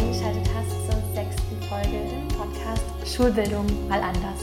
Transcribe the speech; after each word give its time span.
eingeschaltet 0.00 0.48
hast 0.54 0.70
zur 0.90 1.14
sechsten 1.14 1.60
Folge 1.68 1.98
im 2.10 2.28
Podcast 2.28 2.82
Schulbildung 3.04 3.66
mal 3.86 4.00
anders. 4.00 4.40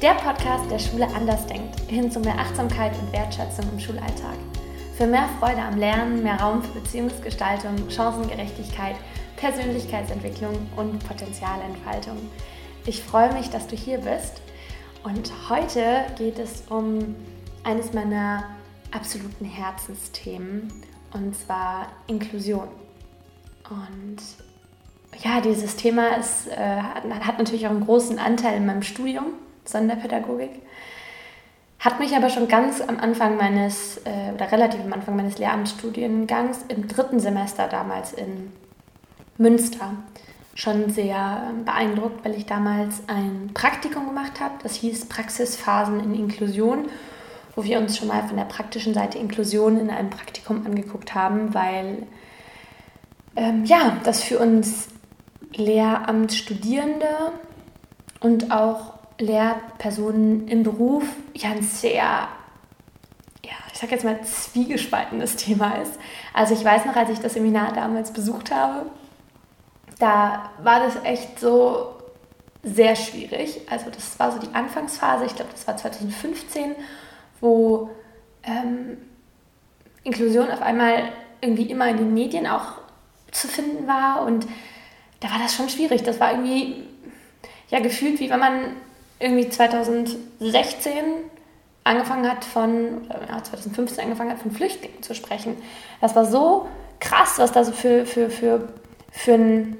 Der 0.00 0.14
Podcast, 0.14 0.70
der 0.70 0.78
Schule 0.78 1.08
anders 1.12 1.44
denkt, 1.46 1.80
hin 1.88 2.08
zu 2.08 2.20
mehr 2.20 2.38
Achtsamkeit 2.38 2.92
und 3.00 3.12
Wertschätzung 3.12 3.64
im 3.72 3.80
Schulalltag. 3.80 4.36
Für 4.96 5.08
mehr 5.08 5.28
Freude 5.40 5.62
am 5.62 5.76
Lernen, 5.76 6.22
mehr 6.22 6.40
Raum 6.40 6.62
für 6.62 6.78
Beziehungsgestaltung, 6.78 7.90
Chancengerechtigkeit, 7.90 8.94
Persönlichkeitsentwicklung 9.36 10.54
und 10.76 11.04
Potenzialentfaltung. 11.04 12.18
Ich 12.84 13.02
freue 13.02 13.32
mich, 13.32 13.50
dass 13.50 13.66
du 13.66 13.74
hier 13.74 13.98
bist 13.98 14.40
und 15.02 15.32
heute 15.48 16.04
geht 16.16 16.38
es 16.38 16.62
um 16.68 17.16
eines 17.64 17.92
meiner 17.92 18.44
absoluten 18.92 19.46
Herzensthemen 19.46 20.72
und 21.12 21.34
zwar 21.34 21.88
Inklusion. 22.06 22.68
Und 23.68 24.45
ja, 25.22 25.40
dieses 25.40 25.76
Thema 25.76 26.16
ist, 26.16 26.48
äh, 26.48 26.56
hat, 26.56 27.38
natürlich 27.38 27.66
auch 27.66 27.70
einen 27.70 27.84
großen 27.84 28.18
Anteil 28.18 28.56
in 28.56 28.66
meinem 28.66 28.82
Studium, 28.82 29.26
Sonderpädagogik. 29.64 30.62
Hat 31.78 32.00
mich 32.00 32.16
aber 32.16 32.30
schon 32.30 32.48
ganz 32.48 32.80
am 32.80 32.98
Anfang 32.98 33.36
meines, 33.36 33.98
äh, 33.98 34.32
oder 34.34 34.50
relativ 34.50 34.80
am 34.80 34.92
Anfang 34.92 35.16
meines 35.16 35.38
Lehramtsstudiengangs 35.38 36.64
im 36.68 36.88
dritten 36.88 37.20
Semester 37.20 37.68
damals 37.68 38.12
in 38.12 38.52
Münster 39.38 39.92
schon 40.54 40.88
sehr 40.90 41.52
beeindruckt, 41.64 42.24
weil 42.24 42.34
ich 42.34 42.46
damals 42.46 43.02
ein 43.08 43.50
Praktikum 43.52 44.06
gemacht 44.06 44.40
habe. 44.40 44.54
Das 44.62 44.74
hieß 44.76 45.06
Praxisphasen 45.06 46.00
in 46.00 46.14
Inklusion, 46.14 46.86
wo 47.54 47.64
wir 47.64 47.78
uns 47.78 47.98
schon 47.98 48.08
mal 48.08 48.26
von 48.26 48.36
der 48.36 48.44
praktischen 48.44 48.94
Seite 48.94 49.18
Inklusion 49.18 49.78
in 49.78 49.90
einem 49.90 50.08
Praktikum 50.08 50.64
angeguckt 50.64 51.14
haben, 51.14 51.52
weil 51.52 52.06
ähm, 53.36 53.66
ja, 53.66 53.98
das 54.04 54.22
für 54.22 54.38
uns 54.38 54.88
Lehramtsstudierende 55.54 57.32
und 58.20 58.50
auch 58.52 58.94
Lehrpersonen 59.18 60.48
im 60.48 60.62
Beruf 60.62 61.04
ja 61.34 61.50
ein 61.50 61.62
sehr, 61.62 62.28
ich 63.42 63.78
sag 63.78 63.90
jetzt 63.90 64.04
mal, 64.04 64.20
zwiegespaltenes 64.22 65.36
Thema 65.36 65.80
ist. 65.82 65.98
Also 66.34 66.54
ich 66.54 66.64
weiß 66.64 66.84
noch, 66.86 66.96
als 66.96 67.10
ich 67.10 67.18
das 67.18 67.34
Seminar 67.34 67.72
damals 67.72 68.12
besucht 68.12 68.50
habe, 68.50 68.86
da 69.98 70.50
war 70.62 70.80
das 70.80 70.96
echt 71.04 71.40
so 71.40 71.94
sehr 72.62 72.96
schwierig. 72.96 73.60
Also 73.70 73.90
das 73.90 74.18
war 74.18 74.32
so 74.32 74.38
die 74.38 74.54
Anfangsphase, 74.54 75.24
ich 75.24 75.34
glaube, 75.34 75.52
das 75.52 75.66
war 75.66 75.76
2015, 75.76 76.74
wo 77.40 77.90
ähm, 78.42 78.98
Inklusion 80.02 80.50
auf 80.50 80.62
einmal 80.62 81.04
irgendwie 81.40 81.70
immer 81.70 81.88
in 81.88 81.98
den 81.98 82.14
Medien 82.14 82.46
auch 82.46 82.78
zu 83.30 83.48
finden 83.48 83.86
war. 83.86 84.22
Und 84.24 84.46
da 85.20 85.30
war 85.30 85.38
das 85.38 85.54
schon 85.54 85.68
schwierig. 85.68 86.02
Das 86.02 86.20
war 86.20 86.32
irgendwie 86.32 86.84
ja 87.70 87.80
gefühlt, 87.80 88.20
wie 88.20 88.30
wenn 88.30 88.40
man 88.40 88.76
irgendwie 89.18 89.48
2016 89.48 91.04
angefangen 91.84 92.28
hat 92.28 92.44
von, 92.44 93.06
ja, 93.08 93.42
2015 93.42 94.04
angefangen 94.04 94.30
hat, 94.30 94.40
von 94.40 94.50
Flüchtlingen 94.50 95.02
zu 95.02 95.14
sprechen. 95.14 95.56
Das 96.00 96.16
war 96.16 96.26
so 96.26 96.68
krass, 97.00 97.34
was 97.38 97.52
da 97.52 97.64
so 97.64 97.72
für, 97.72 98.04
für, 98.06 98.28
für, 98.28 98.68
für, 99.10 99.34
ein, 99.34 99.76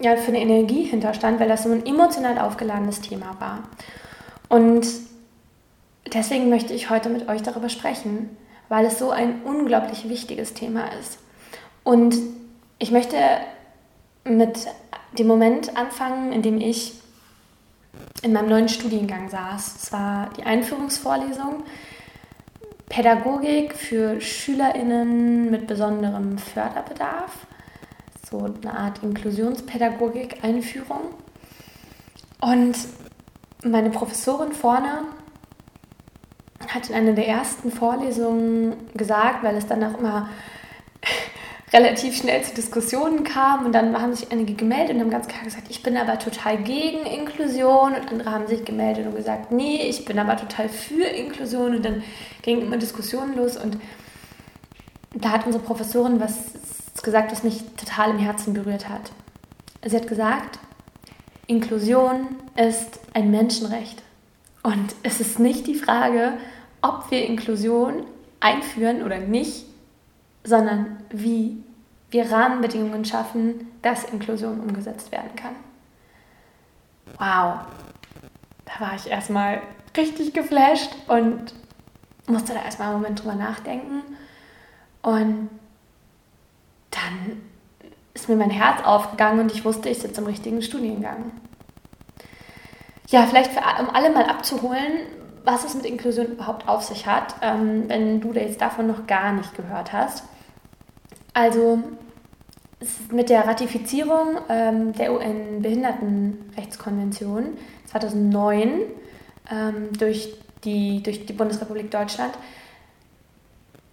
ja, 0.00 0.16
für 0.16 0.28
eine 0.28 0.40
Energie 0.40 0.84
hinterstand, 0.84 1.40
weil 1.40 1.48
das 1.48 1.62
so 1.62 1.70
ein 1.70 1.86
emotional 1.86 2.38
aufgeladenes 2.38 3.00
Thema 3.00 3.36
war. 3.38 3.62
Und 4.48 4.86
deswegen 6.12 6.50
möchte 6.50 6.74
ich 6.74 6.90
heute 6.90 7.08
mit 7.08 7.28
euch 7.28 7.42
darüber 7.42 7.68
sprechen, 7.68 8.36
weil 8.68 8.84
es 8.84 8.98
so 8.98 9.10
ein 9.10 9.42
unglaublich 9.44 10.08
wichtiges 10.08 10.54
Thema 10.54 10.86
ist. 11.00 11.18
Und 11.84 12.16
ich 12.78 12.90
möchte 12.90 13.16
mit 14.36 14.66
dem 15.18 15.26
Moment 15.26 15.76
anfangen, 15.76 16.32
in 16.32 16.42
dem 16.42 16.60
ich 16.60 16.94
in 18.22 18.32
meinem 18.32 18.48
neuen 18.48 18.68
Studiengang 18.68 19.28
saß. 19.28 19.76
Es 19.82 19.92
war 19.92 20.30
die 20.36 20.44
Einführungsvorlesung 20.44 21.64
Pädagogik 22.88 23.74
für 23.74 24.20
SchülerInnen 24.20 25.50
mit 25.50 25.66
besonderem 25.66 26.38
Förderbedarf. 26.38 27.46
So 28.28 28.52
eine 28.62 28.76
Art 28.76 29.02
Inklusionspädagogik-Einführung. 29.02 31.00
Und 32.40 32.76
meine 33.62 33.90
Professorin 33.90 34.52
vorne 34.52 35.02
hat 36.68 36.88
in 36.88 36.94
einer 36.94 37.12
der 37.12 37.28
ersten 37.28 37.70
Vorlesungen 37.70 38.74
gesagt, 38.94 39.42
weil 39.44 39.56
es 39.56 39.66
dann 39.66 39.84
auch 39.84 39.98
immer 39.98 40.28
relativ 41.72 42.16
schnell 42.16 42.42
zu 42.42 42.54
Diskussionen 42.54 43.22
kam 43.22 43.64
und 43.64 43.72
dann 43.72 44.00
haben 44.00 44.14
sich 44.14 44.32
einige 44.32 44.54
gemeldet 44.54 44.96
und 44.96 45.02
haben 45.02 45.10
ganz 45.10 45.28
klar 45.28 45.44
gesagt, 45.44 45.68
ich 45.70 45.82
bin 45.82 45.96
aber 45.96 46.18
total 46.18 46.58
gegen 46.58 47.06
Inklusion 47.06 47.94
und 47.94 48.10
andere 48.10 48.30
haben 48.30 48.46
sich 48.48 48.64
gemeldet 48.64 49.06
und 49.06 49.14
gesagt, 49.14 49.52
nee, 49.52 49.82
ich 49.88 50.04
bin 50.04 50.18
aber 50.18 50.36
total 50.36 50.68
für 50.68 51.04
Inklusion 51.04 51.76
und 51.76 51.84
dann 51.84 52.02
gingen 52.42 52.62
immer 52.62 52.76
Diskussionen 52.76 53.36
los 53.36 53.56
und 53.56 53.78
da 55.14 55.30
hat 55.30 55.46
unsere 55.46 55.62
Professorin 55.62 56.20
was 56.20 56.52
gesagt, 57.02 57.32
was 57.32 57.44
mich 57.44 57.62
total 57.76 58.10
im 58.10 58.18
Herzen 58.18 58.52
berührt 58.52 58.88
hat. 58.88 59.12
Sie 59.84 59.96
hat 59.96 60.08
gesagt, 60.08 60.58
Inklusion 61.46 62.26
ist 62.56 63.00
ein 63.14 63.30
Menschenrecht 63.30 64.02
und 64.62 64.94
es 65.02 65.20
ist 65.20 65.38
nicht 65.38 65.66
die 65.66 65.74
Frage, 65.74 66.34
ob 66.82 67.10
wir 67.10 67.24
Inklusion 67.26 68.04
einführen 68.40 69.02
oder 69.02 69.18
nicht, 69.18 69.64
sondern 70.44 70.98
wie 71.10 71.62
wir 72.10 72.30
Rahmenbedingungen 72.30 73.04
schaffen, 73.04 73.68
dass 73.82 74.04
Inklusion 74.04 74.60
umgesetzt 74.60 75.12
werden 75.12 75.34
kann. 75.36 75.54
Wow, 77.18 77.66
da 78.64 78.80
war 78.80 78.94
ich 78.94 79.08
erstmal 79.08 79.62
richtig 79.96 80.32
geflasht 80.32 80.90
und 81.08 81.54
musste 82.26 82.54
da 82.54 82.62
erstmal 82.62 82.88
einen 82.88 83.00
Moment 83.00 83.22
drüber 83.22 83.34
nachdenken. 83.34 84.02
Und 85.02 85.50
dann 86.90 87.42
ist 88.14 88.28
mir 88.28 88.36
mein 88.36 88.50
Herz 88.50 88.84
aufgegangen 88.84 89.40
und 89.40 89.52
ich 89.52 89.64
wusste, 89.64 89.88
ich 89.88 89.98
sitze 89.98 90.20
im 90.20 90.26
richtigen 90.26 90.62
Studiengang. 90.62 91.32
Ja, 93.08 93.26
vielleicht 93.26 93.52
für, 93.52 93.60
um 93.80 93.90
alle 93.90 94.10
mal 94.10 94.24
abzuholen, 94.24 95.00
was 95.44 95.64
es 95.64 95.74
mit 95.74 95.86
Inklusion 95.86 96.26
überhaupt 96.26 96.68
auf 96.68 96.82
sich 96.82 97.06
hat, 97.06 97.34
ähm, 97.42 97.88
wenn 97.88 98.20
du 98.20 98.32
jetzt 98.32 98.60
davon 98.60 98.86
noch 98.86 99.06
gar 99.06 99.32
nicht 99.32 99.56
gehört 99.56 99.92
hast. 99.92 100.24
Also 101.32 101.82
mit 103.10 103.28
der 103.28 103.46
Ratifizierung 103.46 104.38
ähm, 104.48 104.94
der 104.94 105.12
UN-Behindertenrechtskonvention 105.12 107.58
2009 107.86 108.80
ähm, 109.50 109.92
durch, 109.98 110.34
die, 110.64 111.02
durch 111.02 111.26
die 111.26 111.32
Bundesrepublik 111.32 111.90
Deutschland 111.90 112.32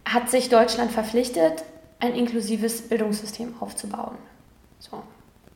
hat 0.05 0.29
sich 0.29 0.49
Deutschland 0.49 0.91
verpflichtet, 0.91 1.63
ein 1.99 2.13
inklusives 2.13 2.83
Bildungssystem 2.83 3.55
aufzubauen. 3.59 4.17
So. 4.79 5.01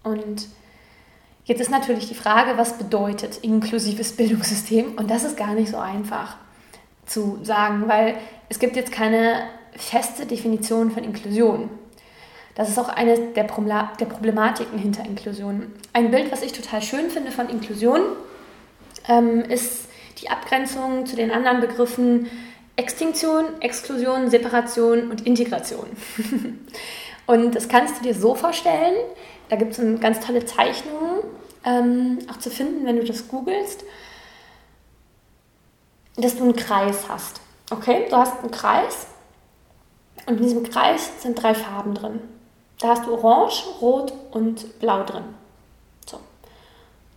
Und 0.04 0.48
jetzt 1.46 1.62
ist 1.62 1.72
natürlich 1.72 2.10
die 2.10 2.16
Frage, 2.16 2.58
was 2.58 2.78
bedeutet 2.78 3.38
inklusives 3.38 4.16
Bildungssystem? 4.16 4.98
Und 4.98 5.10
das 5.10 5.24
ist 5.24 5.38
gar 5.38 5.54
nicht 5.54 5.72
so 5.72 5.78
einfach 5.78 6.36
zu 7.06 7.40
sagen, 7.44 7.88
weil 7.88 8.18
es 8.50 8.60
gibt 8.60 8.76
jetzt 8.76 8.92
keine 8.92 9.44
feste 9.76 10.26
Definition 10.26 10.92
von 10.92 11.04
Inklusion. 11.04 11.70
Das 12.56 12.70
ist 12.70 12.78
auch 12.78 12.90
eine 12.90 13.18
der, 13.18 13.46
der 13.46 14.06
Problematiken 14.06 14.78
hinter 14.78 15.06
Inklusion. 15.06 15.74
Ein 15.94 16.12
Bild, 16.12 16.32
was 16.32 16.44
ich 16.44 16.52
total 16.52 16.82
schön 16.82 17.10
finde 17.10 17.32
von 17.32 17.50
Inklusion, 17.50 18.02
ähm, 19.08 19.42
ist 19.42 19.88
die 20.22 20.30
Abgrenzung 20.30 21.06
zu 21.06 21.16
den 21.16 21.32
anderen 21.32 21.62
Begriffen 21.62 22.30
Extinktion, 22.76 23.62
Exklusion, 23.62 24.30
Separation 24.30 25.12
und 25.12 25.26
Integration. 25.26 25.88
und 27.26 27.56
das 27.56 27.68
kannst 27.68 28.00
du 28.00 28.04
dir 28.04 28.16
so 28.16 28.36
vorstellen, 28.36 28.96
da 29.50 29.56
gibt 29.56 29.78
es 29.78 30.00
ganz 30.00 30.20
tolle 30.26 30.46
Zeichnungen, 30.46 31.20
ähm, 31.64 32.20
auch 32.30 32.38
zu 32.38 32.50
finden, 32.50 32.86
wenn 32.86 32.98
du 32.98 33.04
das 33.04 33.28
googelst, 33.28 33.84
dass 36.16 36.38
du 36.38 36.44
einen 36.44 36.56
Kreis 36.56 37.08
hast. 37.08 37.42
Okay, 37.70 38.08
du 38.10 38.16
hast 38.16 38.40
einen 38.40 38.52
Kreis 38.52 39.08
und 40.26 40.38
in 40.38 40.44
diesem 40.44 40.64
Kreis 40.64 41.22
sind 41.22 41.42
drei 41.42 41.54
Farben 41.54 41.94
drin. 41.94 42.22
Da 42.80 42.90
hast 42.90 43.06
du 43.06 43.14
Orange, 43.14 43.64
Rot 43.80 44.14
und 44.32 44.80
Blau 44.80 45.04
drin. 45.04 45.24
So. 46.06 46.20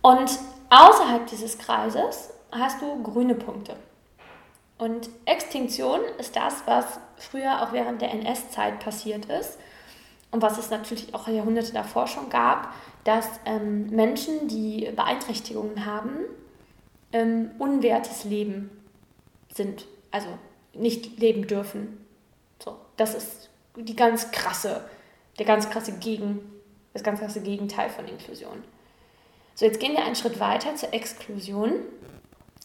Und 0.01 0.31
außerhalb 0.69 1.27
dieses 1.27 1.57
Kreises 1.57 2.29
hast 2.51 2.81
du 2.81 3.01
grüne 3.01 3.35
Punkte. 3.35 3.75
Und 4.77 5.09
Extinktion 5.25 6.01
ist 6.19 6.35
das, 6.35 6.63
was 6.65 6.99
früher 7.17 7.61
auch 7.61 7.71
während 7.71 8.01
der 8.01 8.11
NS-Zeit 8.13 8.79
passiert 8.79 9.25
ist 9.25 9.57
und 10.31 10.41
was 10.41 10.57
es 10.57 10.69
natürlich 10.69 11.13
auch 11.15 11.27
Jahrhunderte 11.27 11.71
davor 11.71 12.07
schon 12.07 12.29
gab, 12.29 12.73
dass 13.05 13.25
ähm, 13.45 13.87
Menschen, 13.87 14.47
die 14.47 14.91
Beeinträchtigungen 14.95 15.85
haben, 15.85 16.11
ähm, 17.13 17.51
unwertes 17.57 18.25
Leben 18.25 18.69
sind, 19.53 19.85
also 20.11 20.27
nicht 20.73 21.19
leben 21.19 21.47
dürfen. 21.47 22.04
Das 22.97 23.13
ist 23.13 23.49
die 23.75 23.95
ganz 23.95 24.31
krasse, 24.31 24.83
der 25.37 25.45
ganz 25.45 25.69
krasse 25.69 25.93
Gegenpol 25.93 26.43
Das 26.93 27.03
ganz 27.03 27.19
krasse 27.19 27.41
Gegenteil 27.41 27.89
von 27.89 28.07
Inklusion. 28.07 28.63
So, 29.53 29.65
jetzt 29.65 29.79
gehen 29.79 29.93
wir 29.93 30.05
einen 30.05 30.15
Schritt 30.15 30.39
weiter 30.39 30.75
zur 30.75 30.93
Exklusion. 30.93 31.73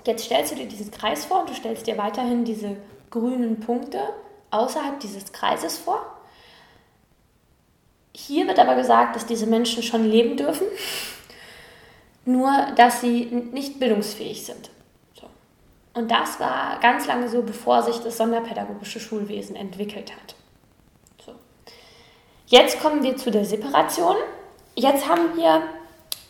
Jetzt 0.05 0.25
stellst 0.25 0.53
du 0.53 0.57
dir 0.57 0.67
diesen 0.67 0.91
Kreis 0.91 1.25
vor 1.25 1.41
und 1.41 1.51
du 1.51 1.55
stellst 1.55 1.87
dir 1.87 1.99
weiterhin 1.99 2.45
diese 2.45 2.77
grünen 3.11 3.61
Punkte 3.61 4.01
außerhalb 4.51 4.99
dieses 5.01 5.33
Kreises 5.33 5.79
vor. 5.79 6.05
Hier 8.13 8.47
wird 8.47 8.59
aber 8.59 8.75
gesagt, 8.75 9.17
dass 9.17 9.27
diese 9.27 9.47
Menschen 9.47 9.83
schon 9.83 10.05
leben 10.05 10.37
dürfen, 10.37 10.67
nur 12.25 12.51
dass 12.77 13.01
sie 13.01 13.27
nicht 13.53 13.79
bildungsfähig 13.79 14.45
sind. 14.45 14.71
Und 15.95 16.11
das 16.11 16.39
war 16.39 16.79
ganz 16.81 17.07
lange 17.07 17.29
so, 17.29 17.43
bevor 17.43 17.83
sich 17.83 17.99
das 17.99 18.17
sonderpädagogische 18.17 19.01
Schulwesen 19.01 19.57
entwickelt 19.57 20.13
hat. 20.13 20.35
So. 21.25 21.33
Jetzt 22.47 22.81
kommen 22.81 23.03
wir 23.03 23.17
zu 23.17 23.31
der 23.31 23.45
Separation. 23.45 24.17
Jetzt 24.77 25.09
haben 25.09 25.37
wir 25.37 25.63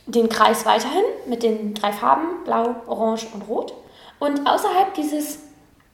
den 0.06 0.28
Kreis 0.28 0.64
weiterhin 0.64 1.04
mit 1.26 1.42
den 1.42 1.74
drei 1.74 1.92
Farben 1.92 2.42
Blau, 2.44 2.76
Orange 2.86 3.26
und 3.34 3.42
Rot. 3.48 3.74
Und 4.18 4.46
außerhalb 4.46 4.94
dieses 4.94 5.40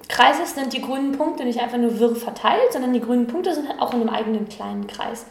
Kreises 0.08 0.54
sind 0.54 0.72
die 0.72 0.80
grünen 0.80 1.12
Punkte 1.12 1.44
nicht 1.44 1.60
einfach 1.60 1.78
nur 1.78 1.98
wirr 1.98 2.14
verteilt, 2.14 2.72
sondern 2.72 2.92
die 2.92 3.00
grünen 3.00 3.26
Punkte 3.26 3.54
sind 3.54 3.68
auch 3.80 3.92
in 3.92 4.00
einem 4.00 4.10
eigenen 4.10 4.48
kleinen 4.48 4.86
Kreis. 4.86 5.26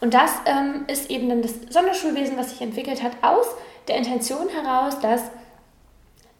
Und 0.00 0.14
das 0.14 0.32
ähm, 0.46 0.84
ist 0.86 1.10
eben 1.10 1.28
dann 1.28 1.42
das 1.42 1.54
Sonderschulwesen, 1.70 2.36
was 2.36 2.50
sich 2.50 2.60
entwickelt 2.60 3.02
hat, 3.02 3.12
aus 3.22 3.46
der 3.88 3.96
Intention 3.96 4.48
heraus, 4.48 4.98
dass 5.00 5.22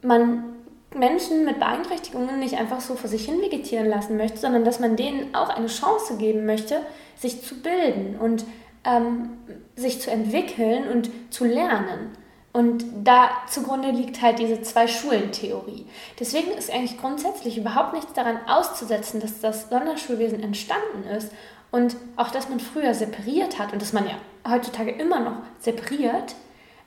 man 0.03 0.60
Menschen 0.95 1.45
mit 1.45 1.59
Beeinträchtigungen 1.59 2.41
nicht 2.41 2.59
einfach 2.59 2.81
so 2.81 2.95
vor 2.95 3.09
sich 3.09 3.25
hin 3.25 3.41
vegetieren 3.41 3.87
lassen 3.87 4.17
möchte, 4.17 4.39
sondern 4.39 4.65
dass 4.65 4.81
man 4.81 4.97
denen 4.97 5.35
auch 5.35 5.49
eine 5.49 5.69
Chance 5.69 6.17
geben 6.17 6.47
möchte, 6.47 6.81
sich 7.17 7.43
zu 7.43 7.61
bilden 7.61 8.17
und 8.19 8.45
ähm, 8.85 9.31
sich 9.77 10.01
zu 10.01 10.11
entwickeln 10.11 10.89
und 10.89 11.11
zu 11.31 11.45
lernen. 11.45 12.17
Und 12.53 12.85
da 13.05 13.31
zugrunde 13.49 13.91
liegt 13.93 14.23
halt 14.23 14.41
diese 14.41 14.61
Zwei-Schulen-Theorie. 14.61 15.87
Deswegen 16.19 16.51
ist 16.51 16.73
eigentlich 16.73 16.99
grundsätzlich 17.01 17.57
überhaupt 17.57 17.93
nichts 17.95 18.13
daran 18.13 18.39
auszusetzen, 18.49 19.21
dass 19.21 19.41
das 19.41 19.69
Sonderschulwesen 19.69 20.43
entstanden 20.43 21.05
ist 21.17 21.31
und 21.71 21.95
auch, 22.17 22.31
dass 22.31 22.49
man 22.49 22.59
früher 22.59 22.95
separiert 22.95 23.61
hat 23.61 23.73
und 23.73 23.81
dass 23.81 23.93
man 23.93 24.07
ja 24.07 24.15
heutzutage 24.51 24.91
immer 24.91 25.21
noch 25.21 25.37
separiert, 25.61 26.35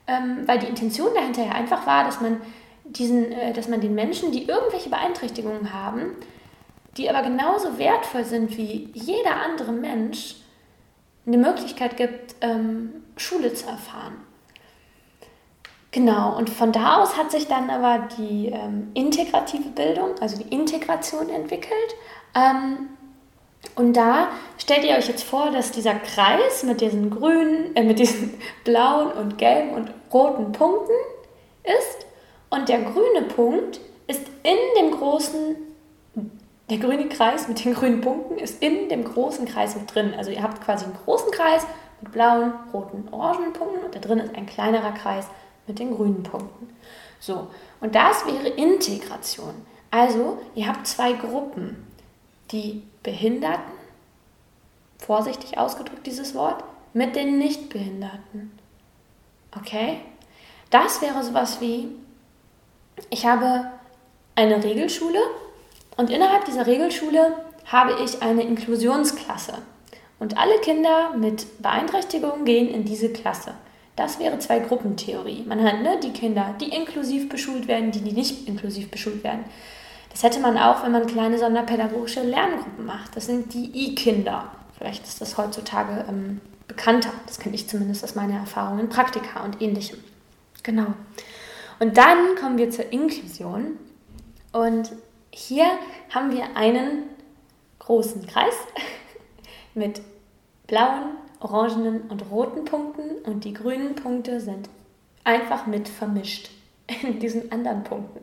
ähm, 0.08 0.40
weil 0.46 0.60
die 0.60 0.68
Intention 0.68 1.14
dahinter 1.16 1.46
ja 1.46 1.54
einfach 1.54 1.88
war, 1.88 2.04
dass 2.04 2.20
man, 2.20 2.42
diesen, 2.86 3.32
äh, 3.32 3.54
dass 3.54 3.68
man 3.68 3.82
den 3.82 3.96
Menschen, 3.96 4.32
die 4.32 4.48
irgendwelche 4.48 4.90
Beeinträchtigungen 4.90 5.74
haben, 5.74 6.16
die 6.98 7.10
aber 7.10 7.24
genauso 7.24 7.78
wertvoll 7.78 8.24
sind 8.24 8.58
wie 8.58 8.90
jeder 8.94 9.38
andere 9.38 9.72
Mensch, 9.72 10.36
eine 11.26 11.38
Möglichkeit 11.38 11.98
gibt, 11.98 12.36
ähm, 12.42 13.04
Schule 13.16 13.54
zu 13.54 13.68
erfahren. 13.68 14.16
Genau, 15.92 16.36
und 16.36 16.50
von 16.50 16.72
da 16.72 16.98
aus 16.98 17.18
hat 17.18 17.32
sich 17.32 17.48
dann 17.48 17.70
aber 17.70 18.08
die 18.18 18.48
ähm, 18.48 18.90
integrative 18.96 19.70
Bildung, 19.70 20.16
also 20.20 20.42
die 20.42 20.54
Integration 20.54 21.30
entwickelt. 21.30 21.96
Ähm, 22.36 22.90
und 23.76 23.94
da 23.94 24.30
stellt 24.58 24.84
ihr 24.84 24.98
euch 24.98 25.08
jetzt 25.08 25.24
vor, 25.24 25.52
dass 25.52 25.72
dieser 25.72 25.94
Kreis 25.96 26.64
mit 26.64 26.82
diesen 26.82 27.12
grünen, 27.12 27.76
äh, 27.76 27.84
mit 27.84 28.00
diesen 28.00 28.34
blauen 28.64 29.12
und 29.12 29.38
gelben 29.38 29.70
und 29.70 29.92
roten 30.12 30.52
Punkten 30.52 30.94
ist. 31.64 32.08
Und 32.54 32.70
der 32.70 32.82
grüne 32.82 33.24
Punkt 33.36 33.80
ist 34.06 34.22
in 34.44 34.58
dem 34.78 34.92
großen 34.92 35.56
der 36.70 36.78
grüne 36.78 37.10
Kreis 37.10 37.48
mit 37.48 37.66
den 37.66 37.74
grünen 37.74 38.02
Punkten 38.02 38.38
ist 38.38 38.62
in 38.62 38.90
dem 38.90 39.04
großen 39.04 39.48
Kreis 39.48 39.76
mit 39.76 39.94
drin. 39.94 40.14
Also 40.16 40.30
ihr 40.30 40.44
habt 40.44 40.64
quasi 40.64 40.86
einen 40.86 40.96
großen 41.04 41.32
Kreis 41.32 41.66
mit 42.00 42.12
blauen, 42.12 42.54
roten, 42.72 43.08
orangen 43.12 43.54
Punkten 43.54 43.84
und 43.84 43.96
da 43.96 44.00
drin 44.00 44.20
ist 44.20 44.36
ein 44.36 44.46
kleinerer 44.46 44.92
Kreis 44.92 45.26
mit 45.66 45.80
den 45.80 45.96
grünen 45.96 46.22
Punkten. 46.22 46.70
So, 47.20 47.48
und 47.82 47.96
das 47.96 48.24
wäre 48.28 48.48
Integration. 48.50 49.56
Also 49.90 50.38
ihr 50.54 50.68
habt 50.68 50.86
zwei 50.86 51.14
Gruppen. 51.14 51.88
Die 52.52 52.84
Behinderten, 53.02 53.74
vorsichtig 55.00 55.58
ausgedrückt 55.58 56.06
dieses 56.06 56.36
Wort, 56.36 56.64
mit 56.94 57.16
den 57.16 57.40
Nichtbehinderten. 57.40 58.52
Okay? 59.58 60.02
Das 60.70 61.02
wäre 61.02 61.24
sowas 61.24 61.60
wie, 61.62 61.90
ich 63.10 63.26
habe 63.26 63.72
eine 64.36 64.64
Regelschule 64.64 65.20
und 65.98 66.10
innerhalb 66.10 66.46
dieser 66.46 66.68
Regelschule 66.68 67.34
habe 67.66 67.94
ich 68.04 68.22
eine 68.22 68.44
Inklusionsklasse. 68.44 69.54
Und 70.20 70.38
alle 70.38 70.58
Kinder 70.60 71.14
mit 71.18 71.62
Beeinträchtigungen 71.62 72.46
gehen 72.46 72.70
in 72.70 72.86
diese 72.86 73.10
Klasse. 73.10 73.54
Das 73.96 74.20
wäre 74.20 74.40
Zwei-Gruppen-Theorie. 74.40 75.44
Man 75.48 75.64
hat 75.64 75.82
ne, 75.82 76.00
die 76.02 76.12
Kinder, 76.12 76.56
die 76.60 76.70
inklusiv 76.70 77.30
beschult 77.30 77.68
werden, 77.68 77.92
die, 77.92 78.02
die 78.02 78.14
nicht 78.14 78.48
inklusiv 78.48 78.90
beschult 78.90 79.24
werden. 79.24 79.44
Das 80.10 80.24
hätte 80.24 80.40
man 80.40 80.58
auch, 80.58 80.84
wenn 80.84 80.92
man 80.92 81.08
kleine 81.08 81.38
sonderpädagogische 81.38 82.24
Lerngruppen 82.24 82.86
macht. 82.86 83.16
Das 83.16 83.26
sind 83.26 83.54
die 83.54 83.72
I-Kinder. 83.74 84.48
Vielleicht 84.78 85.04
ist 85.04 85.22
das 85.22 85.38
heutzutage 85.38 86.06
ähm, 86.08 86.40
bekannter. 86.68 87.10
Das 87.28 87.40
kenne 87.40 87.56
ich 87.56 87.68
zumindest 87.68 88.04
aus 88.04 88.16
meiner 88.16 88.36
Erfahrung 88.36 88.80
in 88.80 88.90
Praktika 88.90 89.44
und 89.44 89.62
ähnlichem. 89.62 90.00
Genau. 90.64 90.94
Und 91.80 91.98
dann 91.98 92.36
kommen 92.36 92.58
wir 92.58 92.70
zur 92.70 92.92
Inklusion. 92.92 93.78
Und 94.52 94.92
hier 95.32 95.66
haben 96.10 96.32
wir 96.32 96.56
einen 96.56 97.04
großen 97.80 98.26
Kreis 98.28 98.56
mit 99.74 100.02
blauen, 100.68 101.18
orangenen 101.40 102.04
und 102.04 102.30
roten 102.32 102.66
Punkten 102.66 103.22
und 103.26 103.44
die 103.44 103.54
grünen 103.54 103.96
Punkte 103.96 104.40
sind 104.40 104.70
einfach 105.24 105.68
mit 105.68 105.90
vermischt 105.90 106.50
in 107.04 107.20
diesen 107.20 107.52
anderen 107.52 107.84
Punkten. 107.84 108.22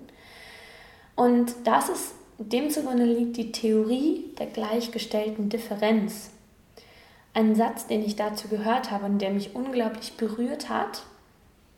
Und 1.16 1.54
das 1.64 1.88
ist, 1.90 2.14
dem 2.38 2.70
zugrunde 2.70 3.04
liegt 3.04 3.36
die 3.36 3.52
Theorie 3.52 4.24
der 4.38 4.46
gleichgestellten 4.46 5.50
Differenz. 5.50 6.30
Ein 7.34 7.54
Satz, 7.54 7.86
den 7.86 8.02
ich 8.02 8.16
dazu 8.16 8.48
gehört 8.48 8.90
habe 8.90 9.04
und 9.04 9.18
der 9.18 9.30
mich 9.30 9.54
unglaublich 9.54 10.16
berührt 10.16 10.68
hat 10.68 11.02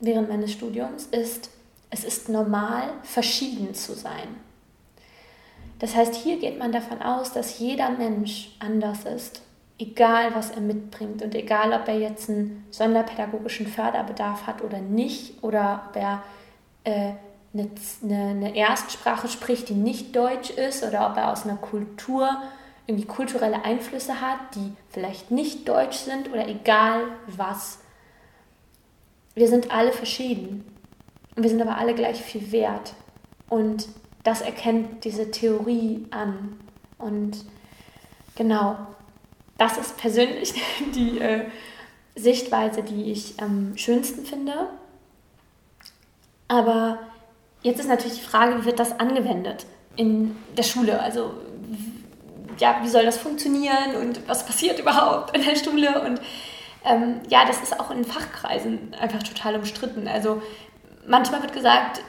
während 0.01 0.29
meines 0.29 0.53
Studiums, 0.53 1.07
ist, 1.07 1.51
es 1.93 2.05
ist 2.05 2.31
normal, 2.31 2.85
verschieden 3.03 3.75
zu 3.75 3.93
sein. 3.93 4.41
Das 5.79 5.94
heißt, 5.94 6.15
hier 6.15 6.39
geht 6.39 6.59
man 6.59 6.73
davon 6.73 7.03
aus, 7.03 7.33
dass 7.33 7.59
jeder 7.59 7.91
Mensch 7.91 8.56
anders 8.61 9.05
ist, 9.05 9.43
egal 9.78 10.35
was 10.35 10.52
er 10.52 10.62
mitbringt 10.62 11.23
und 11.23 11.35
egal, 11.35 11.75
ob 11.75 11.87
er 11.88 11.99
jetzt 11.99 12.31
einen 12.31 12.64
sonderpädagogischen 12.71 13.66
Förderbedarf 13.66 14.47
hat 14.47 14.62
oder 14.62 14.78
nicht 14.78 15.43
oder 15.43 15.87
ob 15.88 15.97
er 15.97 16.23
äh, 16.85 17.12
eine, 17.52 17.69
eine, 18.02 18.57
Erstsprache 18.57 19.28
spricht, 19.28 19.69
die 19.69 19.75
nicht 19.75 20.16
Deutsch 20.16 20.50
ist 20.50 20.83
oder 20.83 21.11
ob 21.11 21.19
er 21.19 21.31
aus 21.31 21.45
einer 21.45 21.57
Kultur 21.57 22.40
irgendwie 22.87 23.07
kulturelle 23.07 23.66
Einflüsse 23.66 24.23
hat, 24.23 24.38
die 24.55 24.73
vielleicht 24.88 25.31
nicht 25.31 25.69
deutsch 25.69 25.99
sind 25.99 26.33
oder 26.33 26.49
egal 26.49 27.02
was. 27.26 27.81
Wir 29.35 29.49
sind 29.49 29.71
alle 29.71 29.93
verschieden 29.93 30.72
wir 31.37 31.49
sind 31.49 31.62
aber 31.62 31.79
alle 31.79 31.95
gleich 31.95 32.21
viel 32.23 32.53
wert. 32.53 32.95
Und 33.49 33.89
das 34.25 34.41
erkennt 34.41 35.05
diese 35.05 35.31
Theorie 35.31 36.07
an. 36.11 36.61
Und 36.99 37.45
genau, 38.35 38.77
das 39.59 39.79
ist 39.79 39.97
persönlich 39.97 40.55
die 40.95 41.19
äh, 41.19 41.45
Sichtweise, 42.15 42.83
die 42.83 43.11
ich 43.12 43.41
am 43.41 43.77
schönsten 43.77 44.25
finde. 44.25 44.69
Aber 46.49 46.99
jetzt 47.62 47.81
ist 47.81 47.89
natürlich 47.89 48.19
die 48.19 48.27
Frage, 48.27 48.61
wie 48.61 48.65
wird 48.67 48.79
das 48.79 48.99
angewendet 49.01 49.67
in 49.97 50.37
der 50.57 50.65
Schule? 50.65 51.01
Also 51.01 51.33
ja, 52.59 52.81
wie 52.83 52.89
soll 52.89 53.05
das 53.05 53.17
funktionieren 53.17 53.97
und 54.01 54.29
was 54.29 54.45
passiert 54.45 54.79
überhaupt 54.79 55.35
in 55.37 55.43
der 55.43 55.57
Schule? 55.57 56.03
Und 56.03 56.21
ähm, 56.85 57.21
ja, 57.29 57.45
das 57.47 57.62
ist 57.62 57.79
auch 57.79 57.91
in 57.91 58.05
Fachkreisen 58.05 58.95
einfach 59.01 59.23
total 59.23 59.57
umstritten. 59.57 60.09
Also 60.09 60.43
manchmal 61.06 61.42
wird 61.42 61.52
gesagt, 61.52 62.02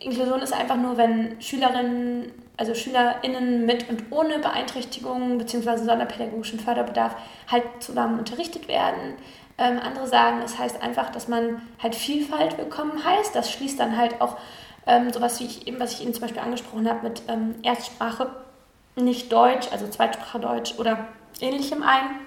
Inklusion 0.00 0.40
ist 0.40 0.52
einfach 0.52 0.76
nur, 0.76 0.96
wenn 0.96 1.40
Schülerinnen, 1.40 2.32
also 2.56 2.74
SchülerInnen 2.74 3.66
mit 3.66 3.88
und 3.88 4.04
ohne 4.10 4.38
Beeinträchtigung 4.38 5.38
bzw. 5.38 5.78
sonderpädagogischen 5.78 6.60
Förderbedarf 6.60 7.16
halt 7.50 7.64
zusammen 7.80 8.18
unterrichtet 8.18 8.68
werden. 8.68 9.16
Ähm, 9.58 9.78
andere 9.78 10.06
sagen, 10.06 10.40
es 10.42 10.58
heißt 10.58 10.82
einfach, 10.82 11.10
dass 11.10 11.28
man 11.28 11.60
halt 11.82 11.94
Vielfalt 11.94 12.56
willkommen 12.56 13.04
heißt. 13.04 13.34
Das 13.34 13.52
schließt 13.52 13.78
dann 13.78 13.96
halt 13.96 14.20
auch 14.20 14.38
ähm, 14.86 15.12
sowas 15.12 15.38
wie 15.40 15.44
ich 15.44 15.66
eben, 15.66 15.78
was 15.78 15.92
ich 15.92 16.02
Ihnen 16.02 16.14
zum 16.14 16.22
Beispiel 16.22 16.40
angesprochen 16.40 16.88
habe 16.88 17.06
mit 17.08 17.22
ähm, 17.28 17.56
Erstsprache 17.62 18.30
nicht 18.96 19.30
Deutsch, 19.30 19.68
also 19.70 19.86
Zweitsprache 19.86 20.40
Deutsch 20.40 20.74
oder 20.78 21.08
ähnlichem 21.40 21.82
ein. 21.82 22.20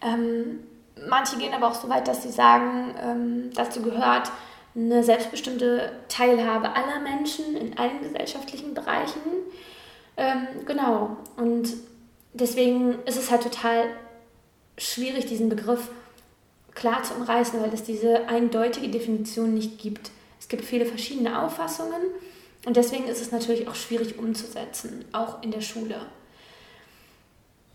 Ähm, 0.00 0.60
manche 1.08 1.38
gehen 1.38 1.54
aber 1.54 1.68
auch 1.68 1.74
so 1.74 1.88
weit, 1.88 2.06
dass 2.06 2.22
sie 2.22 2.30
sagen, 2.30 2.94
ähm, 3.02 3.50
dazu 3.54 3.82
gehört, 3.82 4.30
eine 4.74 5.02
selbstbestimmte 5.02 5.92
Teilhabe 6.08 6.74
aller 6.74 7.00
Menschen 7.00 7.56
in 7.56 7.76
allen 7.78 8.00
gesellschaftlichen 8.00 8.74
Bereichen. 8.74 9.20
Ähm, 10.16 10.46
genau. 10.66 11.16
Und 11.36 11.72
deswegen 12.32 12.98
ist 13.04 13.18
es 13.18 13.30
halt 13.30 13.42
total 13.42 13.84
schwierig, 14.76 15.26
diesen 15.26 15.48
Begriff 15.48 15.90
klar 16.74 17.02
zu 17.02 17.14
umreißen, 17.14 17.60
weil 17.60 17.72
es 17.74 17.82
diese 17.82 18.28
eindeutige 18.28 18.88
Definition 18.88 19.54
nicht 19.54 19.78
gibt. 19.78 20.10
Es 20.38 20.48
gibt 20.48 20.64
viele 20.64 20.86
verschiedene 20.86 21.42
Auffassungen 21.42 22.00
und 22.64 22.76
deswegen 22.76 23.04
ist 23.04 23.20
es 23.20 23.32
natürlich 23.32 23.68
auch 23.68 23.74
schwierig 23.74 24.18
umzusetzen, 24.18 25.04
auch 25.12 25.42
in 25.42 25.50
der 25.50 25.60
Schule. 25.60 25.96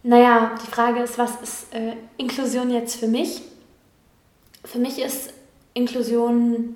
Naja, 0.04 0.56
die 0.62 0.72
Frage 0.72 1.02
ist, 1.02 1.18
was 1.18 1.42
ist 1.42 1.74
äh, 1.74 1.94
Inklusion 2.18 2.70
jetzt 2.72 2.96
für 2.96 3.08
mich? 3.08 3.42
Für 4.66 4.80
mich 4.80 5.00
ist 5.00 5.34
Inklusion 5.74 6.76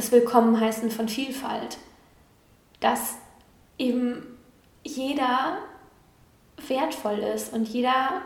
das 0.00 0.12
Willkommenheißen 0.12 0.90
von 0.90 1.10
Vielfalt. 1.10 1.76
Dass 2.80 3.16
eben 3.76 4.38
jeder 4.82 5.58
wertvoll 6.68 7.18
ist 7.18 7.52
und 7.52 7.68
jeder, 7.68 8.22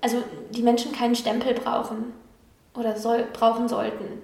also 0.00 0.24
die 0.50 0.62
Menschen 0.62 0.92
keinen 0.92 1.16
Stempel 1.16 1.52
brauchen 1.52 2.14
oder 2.72 2.96
soll, 2.96 3.24
brauchen 3.34 3.68
sollten. 3.68 4.22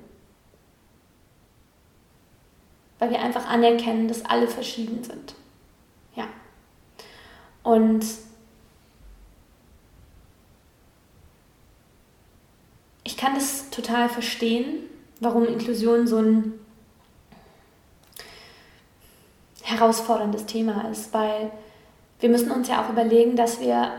Weil 2.99 3.11
wir 3.11 3.21
einfach 3.21 3.47
anerkennen, 3.47 4.09
dass 4.09 4.25
alle 4.25 4.49
verschieden 4.49 5.05
sind. 5.05 5.35
Ja. 6.17 6.27
Und 7.63 8.07
ich 13.05 13.19
kann 13.19 13.35
das 13.35 13.69
total 13.69 14.09
verstehen, 14.09 14.85
warum 15.21 15.47
Inklusion 15.47 16.07
so 16.07 16.19
ein 16.19 16.55
herausforderndes 19.63 20.47
Thema 20.47 20.89
ist, 20.91 21.13
weil 21.13 21.51
wir 22.21 22.29
müssen 22.29 22.51
uns 22.51 22.69
ja 22.69 22.85
auch 22.85 22.91
überlegen, 22.91 23.37
dass 23.37 23.61
wir 23.61 23.93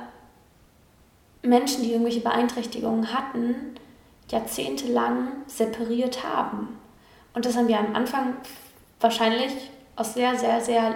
Menschen, 1.42 1.84
die 1.84 1.92
irgendwelche 1.92 2.22
Beeinträchtigungen 2.22 3.14
hatten, 3.14 3.56
jahrzehntelang 4.30 5.30
separiert 5.48 6.24
haben. 6.24 6.80
Und 7.34 7.46
das 7.46 7.56
haben 7.56 7.68
wir 7.68 7.80
am 7.80 7.96
Anfang 7.96 8.36
wahrscheinlich 9.00 9.54
aus 9.96 10.14
sehr, 10.14 10.38
sehr, 10.38 10.62
sehr 10.62 10.96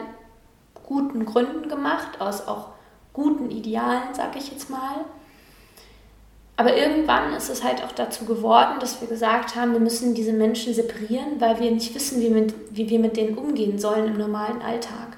guten 0.85 1.25
Gründen 1.25 1.69
gemacht, 1.69 2.19
aus 2.19 2.47
auch 2.47 2.69
guten 3.13 3.51
Idealen, 3.51 4.13
sag 4.13 4.35
ich 4.35 4.51
jetzt 4.51 4.69
mal. 4.69 5.05
Aber 6.55 6.75
irgendwann 6.75 7.33
ist 7.33 7.49
es 7.49 7.63
halt 7.63 7.83
auch 7.83 7.91
dazu 7.91 8.25
geworden, 8.25 8.79
dass 8.79 9.01
wir 9.01 9.07
gesagt 9.07 9.55
haben, 9.55 9.73
wir 9.73 9.79
müssen 9.79 10.13
diese 10.13 10.33
Menschen 10.33 10.73
separieren, 10.73 11.39
weil 11.39 11.59
wir 11.59 11.71
nicht 11.71 11.95
wissen, 11.95 12.21
wie, 12.21 12.29
mit, 12.29 12.53
wie 12.69 12.89
wir 12.89 12.99
mit 12.99 13.17
denen 13.17 13.37
umgehen 13.37 13.79
sollen 13.79 14.05
im 14.05 14.17
normalen 14.17 14.61
Alltag. 14.61 15.17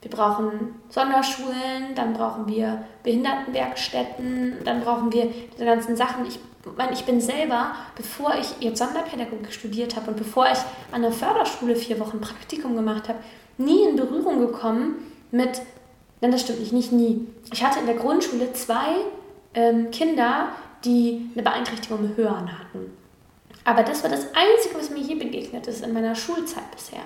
Wir 0.00 0.10
brauchen 0.10 0.74
Sonderschulen, 0.88 1.94
dann 1.94 2.14
brauchen 2.14 2.48
wir 2.48 2.82
Behindertenwerkstätten, 3.04 4.56
dann 4.64 4.80
brauchen 4.80 5.12
wir 5.12 5.30
diese 5.52 5.64
ganzen 5.64 5.96
Sachen. 5.96 6.26
Ich 6.26 6.40
meine, 6.76 6.92
ich 6.92 7.04
bin 7.04 7.20
selber, 7.20 7.72
bevor 7.94 8.34
ich 8.34 8.48
jetzt 8.60 8.78
Sonderpädagogik 8.78 9.52
studiert 9.52 9.96
habe 9.96 10.10
und 10.10 10.16
bevor 10.16 10.46
ich 10.50 10.58
an 10.92 11.02
der 11.02 11.12
Förderschule 11.12 11.76
vier 11.76 12.00
Wochen 12.00 12.20
Praktikum 12.20 12.74
gemacht 12.74 13.08
habe, 13.08 13.18
nie 13.58 13.84
in 13.84 13.96
Berührung 13.96 14.40
gekommen 14.40 14.94
mit, 15.30 15.62
nein, 16.20 16.32
das 16.32 16.40
stimmt 16.40 16.60
nicht, 16.60 16.72
nicht 16.72 16.92
nie. 16.92 17.28
Ich 17.52 17.62
hatte 17.62 17.78
in 17.78 17.86
der 17.86 17.96
Grundschule 17.96 18.52
zwei 18.54 18.96
ähm, 19.54 19.90
Kinder, 19.90 20.48
die 20.84 21.30
eine 21.34 21.42
Beeinträchtigung 21.42 22.04
im 22.04 22.16
Hören 22.16 22.58
hatten. 22.58 22.96
Aber 23.64 23.82
das 23.82 24.02
war 24.02 24.10
das 24.10 24.26
Einzige, 24.34 24.76
was 24.76 24.90
mir 24.90 25.00
je 25.00 25.14
begegnet 25.14 25.66
ist 25.66 25.84
in 25.84 25.92
meiner 25.92 26.14
Schulzeit 26.14 26.70
bisher, 26.72 27.02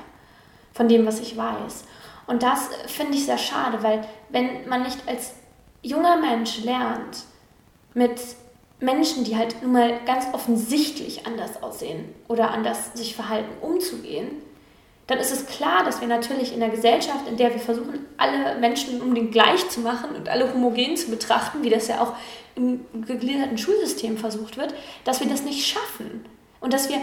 von 0.73 0.89
dem, 0.89 1.07
was 1.07 1.21
ich 1.21 1.37
weiß. 1.37 1.85
Und 2.27 2.43
das 2.43 2.71
finde 2.87 3.15
ich 3.15 3.27
sehr 3.27 3.39
schade, 3.39 3.83
weil 3.83 4.07
wenn 4.31 4.69
man 4.69 4.83
nicht 4.83 5.07
als 5.07 5.35
junger 5.83 6.17
Mensch 6.17 6.65
lernt, 6.65 7.25
mit 7.95 8.21
Menschen, 8.81 9.25
die 9.25 9.37
halt 9.37 9.63
nun 9.63 9.73
mal 9.73 10.01
ganz 10.05 10.27
offensichtlich 10.33 11.27
anders 11.27 11.63
aussehen 11.63 12.15
oder 12.29 12.51
anders 12.51 12.93
sich 12.95 13.15
verhalten, 13.15 13.51
umzugehen, 13.63 14.43
dann 15.07 15.19
ist 15.19 15.31
es 15.31 15.47
klar, 15.47 15.85
dass 15.85 16.01
wir 16.01 16.09
natürlich 16.09 16.53
in 16.53 16.63
einer 16.63 16.73
Gesellschaft, 16.73 17.29
in 17.29 17.37
der 17.37 17.53
wir 17.53 17.61
versuchen, 17.61 18.07
alle 18.17 18.59
Menschen 18.59 19.01
unbedingt 19.01 19.33
gleich 19.33 19.69
zu 19.69 19.81
machen 19.81 20.17
und 20.17 20.29
alle 20.29 20.53
homogen 20.53 20.97
zu 20.97 21.11
betrachten, 21.11 21.63
wie 21.63 21.71
das 21.71 21.87
ja 21.87 22.01
auch 22.01 22.15
im 22.57 22.81
gegliederten 23.07 23.59
Schulsystem 23.59 24.17
versucht 24.17 24.57
wird, 24.57 24.75
dass 25.05 25.21
wir 25.21 25.29
das 25.29 25.43
nicht 25.43 25.65
schaffen. 25.65 26.25
Und 26.61 26.73
dass 26.73 26.89
wir 26.89 26.99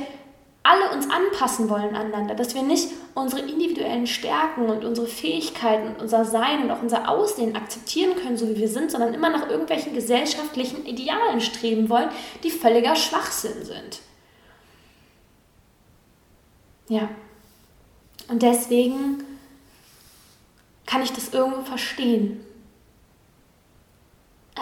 alle 0.64 0.92
uns 0.92 1.08
anpassen 1.10 1.70
wollen 1.70 1.96
aneinander, 1.96 2.36
dass 2.36 2.56
wir 2.56 2.64
nicht 2.64 2.90
unsere 3.16 3.42
individuellen 3.42 4.08
Stärken 4.08 4.70
und 4.70 4.84
unsere 4.84 5.08
Fähigkeiten 5.08 5.90
und 5.90 6.02
unser 6.02 6.26
Sein 6.26 6.64
und 6.64 6.72
auch 6.72 6.82
unser 6.82 7.10
Aussehen 7.10 7.56
akzeptieren 7.56 8.16
können, 8.16 8.38
so 8.38 8.50
wie 8.50 8.58
wir 8.58 8.70
sind, 8.70 8.90
sondern 8.90 9.14
immer 9.14 9.30
nach 9.30 9.50
irgendwelchen 9.50 9.94
gesellschaftlichen 9.94 10.86
Idealen 10.86 11.42
streben 11.42 11.90
wollen, 11.90 12.10
die 12.44 12.50
völliger 12.50 12.96
Schwachsinn 12.96 13.64
sind. 13.64 14.00
Ja, 16.88 17.10
und 18.28 18.42
deswegen 18.42 19.24
kann 20.86 21.02
ich 21.02 21.12
das 21.12 21.34
irgendwo 21.34 21.62
verstehen. 21.62 22.44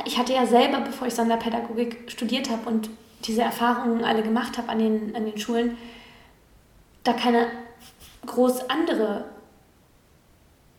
Ich 0.06 0.18
hatte 0.18 0.34
ja 0.34 0.46
selber, 0.46 0.80
bevor 0.82 1.08
ich 1.08 1.13
Sonderpädagogik 1.13 2.10
studiert 2.10 2.50
habe 2.50 2.70
und 2.70 2.89
diese 3.25 3.41
Erfahrungen 3.41 4.03
alle 4.03 4.24
gemacht 4.24 4.58
habe 4.58 4.70
an 4.70 4.80
den, 4.80 5.15
an 5.15 5.25
den 5.25 5.38
Schulen, 5.38 5.77
da 7.03 7.13
keine 7.13 7.48
groß 8.25 8.70
andere 8.70 9.25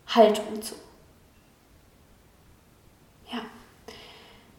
Haltung 0.07 0.61
zu. 0.61 0.75
Ja. 3.31 3.39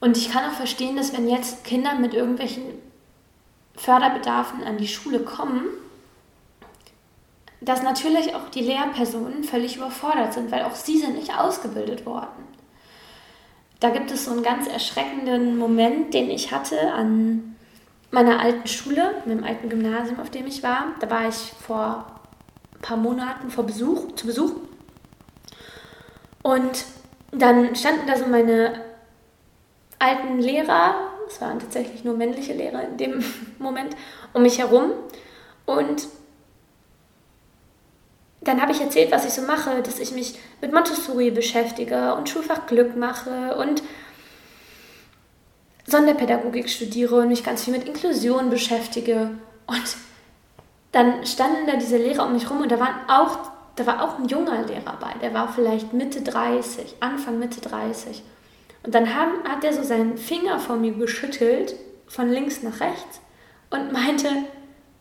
Und 0.00 0.16
ich 0.16 0.31
kann 0.31 0.50
auch 0.50 0.54
verstehen, 0.54 0.97
dass 0.97 1.12
wenn 1.12 1.28
jetzt 1.28 1.64
Kinder 1.64 1.95
mit 1.95 2.14
irgendwelchen 2.14 2.64
Förderbedarfen 3.76 4.62
an 4.62 4.78
die 4.78 4.88
Schule 4.88 5.21
kommen, 5.21 5.66
dass 7.64 7.83
natürlich 7.83 8.35
auch 8.35 8.49
die 8.50 8.62
Lehrpersonen 8.62 9.44
völlig 9.44 9.76
überfordert 9.76 10.35
sind, 10.35 10.50
weil 10.50 10.62
auch 10.62 10.75
sie 10.75 10.99
sind 10.99 11.14
nicht 11.14 11.37
ausgebildet 11.37 12.04
worden. 12.04 12.44
Da 13.80 13.90
gibt 13.90 14.11
es 14.11 14.25
so 14.25 14.33
einen 14.33 14.42
ganz 14.42 14.66
erschreckenden 14.66 15.59
Moment, 15.59 16.14
den 16.14 16.30
ich 16.30 16.52
hatte 16.52 16.92
an 16.92 17.56
meiner 18.11 18.40
alten 18.40 18.66
Schule, 18.68 19.14
meinem 19.26 19.44
alten 19.44 19.68
Gymnasium, 19.68 20.21
auf 20.21 20.30
dem 20.30 20.47
ich 20.47 20.62
war. 20.62 20.92
Da 21.00 21.11
war 21.11 21.28
ich 21.28 21.35
vor 21.35 22.06
ein 22.75 22.80
paar 22.80 22.97
Monaten 22.97 23.50
vor 23.50 23.64
Besuch, 23.64 24.14
zu 24.14 24.26
Besuch. 24.26 24.52
Und 26.42 26.85
dann 27.33 27.75
standen 27.75 28.06
da 28.06 28.16
so 28.16 28.26
meine 28.26 28.80
alten 29.99 30.38
Lehrer, 30.38 31.11
es 31.26 31.40
waren 31.40 31.59
tatsächlich 31.59 32.04
nur 32.04 32.16
männliche 32.16 32.52
Lehrer 32.52 32.85
in 32.85 32.97
dem 32.97 33.25
Moment, 33.59 33.97
um 34.33 34.42
mich 34.42 34.59
herum. 34.59 34.92
Und 35.66 36.09
dann 38.45 38.61
habe 38.61 38.73
ich 38.73 38.81
erzählt, 38.81 39.11
was 39.11 39.25
ich 39.25 39.33
so 39.33 39.43
mache, 39.43 39.83
dass 39.83 39.99
ich 39.99 40.13
mich 40.13 40.39
mit 40.61 40.73
Montessori 40.73 41.31
beschäftige 41.31 42.15
und 42.15 42.29
Schulfach 42.29 42.67
Glück 42.67 42.97
mache 42.97 43.57
und 43.57 43.83
Sonderpädagogik 45.87 46.69
studiere 46.71 47.17
und 47.17 47.29
mich 47.29 47.45
ganz 47.45 47.65
viel 47.65 47.73
mit 47.73 47.87
Inklusion 47.87 48.51
beschäftige. 48.51 49.31
Und 49.67 49.97
dann 50.93 51.27
standen 51.27 51.67
da 51.67 51.77
diese 51.77 51.97
Lehrer 51.97 52.27
um 52.27 52.33
mich 52.33 52.49
rum 52.49 52.61
und 52.61 52.71
da, 52.71 52.79
waren 52.79 52.95
auch, 53.09 53.51
da 53.77 53.87
war 53.87 54.03
auch 54.03 54.19
ein 54.19 54.29
junger 54.29 54.63
Lehrer 54.63 54.97
bei, 55.01 55.13
der 55.21 55.35
war 55.35 55.53
vielleicht 55.53 55.93
Mitte 55.93 56.23
30, 56.23 56.97
Anfang 57.01 57.39
Mitte 57.39 57.61
30. 57.61 58.23
Und 58.85 58.95
dann 58.95 59.15
haben, 59.15 59.33
hat 59.49 59.65
er 59.65 59.73
so 59.73 59.83
seinen 59.83 60.19
Finger 60.19 60.59
vor 60.59 60.77
mir 60.77 60.93
geschüttelt, 60.93 61.75
von 62.07 62.31
links 62.31 62.63
nach 62.63 62.81
rechts, 62.81 63.21
und 63.71 63.93
meinte, 63.93 64.29
nee, 64.29 64.45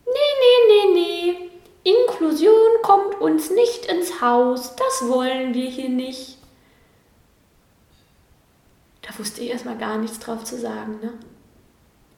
nee, 0.05 0.67
nee, 0.67 0.93
nee, 0.93 1.49
Inklusion 1.83 2.81
kommt 2.81 3.19
uns 3.19 3.49
nicht 3.51 3.85
ins 3.85 4.21
Haus, 4.21 4.75
das 4.75 5.09
wollen 5.09 5.53
wir 5.53 5.69
hier 5.69 5.89
nicht. 5.89 6.37
Da 9.01 9.17
wusste 9.19 9.41
ich 9.41 9.49
erstmal 9.49 9.77
gar 9.77 9.97
nichts 9.97 10.19
drauf 10.19 10.43
zu 10.45 10.57
sagen. 10.57 10.99
Ne? 11.01 11.13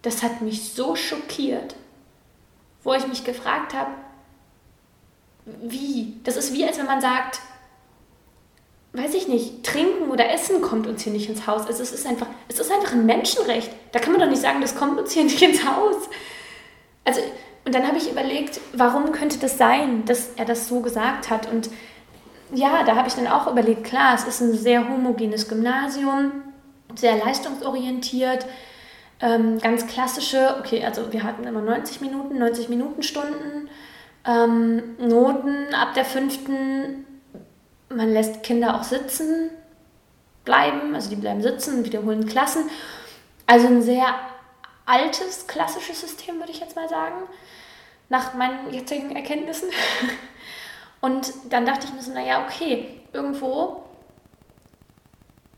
Das 0.03 0.22
hat 0.22 0.41
mich 0.41 0.74
so 0.74 0.95
schockiert, 0.95 1.75
wo 2.84 2.93
ich 2.93 3.07
mich 3.07 3.24
gefragt 3.24 3.74
habe, 3.74 3.91
wie? 5.45 6.19
Das 6.24 6.38
ist 6.38 6.53
wie, 6.53 6.65
als 6.65 6.77
wenn 6.77 6.86
man 6.86 7.01
sagt, 7.01 7.39
weiß 8.93 9.13
ich 9.15 9.27
nicht, 9.27 9.63
trinken 9.63 10.10
oder 10.10 10.29
essen 10.31 10.62
kommt 10.62 10.88
uns 10.88 11.03
hier 11.03 11.13
nicht 11.13 11.29
ins 11.29 11.48
Haus. 11.48 11.65
Also 11.67 11.84
es 11.84 11.91
ist 11.91 12.05
einfach, 12.05 12.27
es 12.48 12.60
ist 12.60 12.72
einfach 12.72 12.93
ein 12.93 13.05
Menschenrecht. 13.05 13.72
Da 13.91 14.00
kann 14.00 14.12
man 14.12 14.22
doch 14.22 14.29
nicht 14.29 14.41
sagen, 14.41 14.62
das 14.62 14.75
kommt 14.75 15.00
uns 15.00 15.12
hier 15.12 15.24
nicht 15.24 15.41
ins 15.41 15.65
Haus. 15.65 16.07
Also 17.03 17.22
und 17.65 17.74
dann 17.74 17.88
habe 17.88 17.98
ich 17.98 18.12
überlegt, 18.12 18.62
warum 18.74 19.12
könnte 19.12 19.39
das 19.39 19.57
sein, 19.57 20.05
dass 20.05 20.29
er 20.36 20.45
das 20.45 20.67
so 20.67 20.81
gesagt 20.81 21.29
hat. 21.29 21.51
Und 21.51 21.69
ja, 22.51 22.84
da 22.84 22.95
habe 22.95 23.07
ich 23.07 23.15
dann 23.15 23.27
auch 23.27 23.48
überlegt, 23.48 23.84
klar, 23.84 24.13
es 24.13 24.24
ist 24.25 24.41
ein 24.41 24.53
sehr 24.53 24.88
homogenes 24.88 25.50
Gymnasium, 25.50 26.31
sehr 26.93 27.17
leistungsorientiert, 27.17 28.45
ähm, 29.19 29.60
ganz 29.60 29.88
klassische, 29.88 30.57
okay, 30.60 30.86
also 30.86 31.12
wir 31.12 31.24
hatten 31.24 31.45
immer 31.45 31.62
90 31.62 32.01
Minuten, 32.01 32.38
90 32.38 32.69
Minuten 32.69 33.01
Stunden, 33.01 33.69
ähm, 34.27 34.95
Noten 35.00 35.74
ab 35.74 35.93
der 35.95 36.05
fünften, 36.05 37.05
man 37.89 38.13
lässt 38.13 38.43
Kinder 38.43 38.75
auch 38.75 38.84
sitzen 38.84 39.50
bleiben, 40.45 40.95
also 40.95 41.10
die 41.10 41.15
bleiben 41.15 41.41
sitzen, 41.41 41.84
wiederholen 41.84 42.27
Klassen. 42.27 42.69
Also 43.48 43.67
ein 43.67 43.81
sehr 43.81 44.05
altes, 44.86 45.48
klassisches 45.48 46.01
System, 46.01 46.38
würde 46.38 46.51
ich 46.51 46.60
jetzt 46.60 46.75
mal 46.75 46.88
sagen, 46.88 47.15
nach 48.09 48.33
meinen 48.33 48.74
jetzigen 48.74 49.15
Erkenntnissen. 49.15 49.69
Und 51.01 51.33
dann 51.50 51.65
dachte 51.65 51.88
ich 51.88 51.93
mir 51.93 52.01
so, 52.01 52.13
naja, 52.13 52.45
okay, 52.45 52.88
irgendwo, 53.13 53.83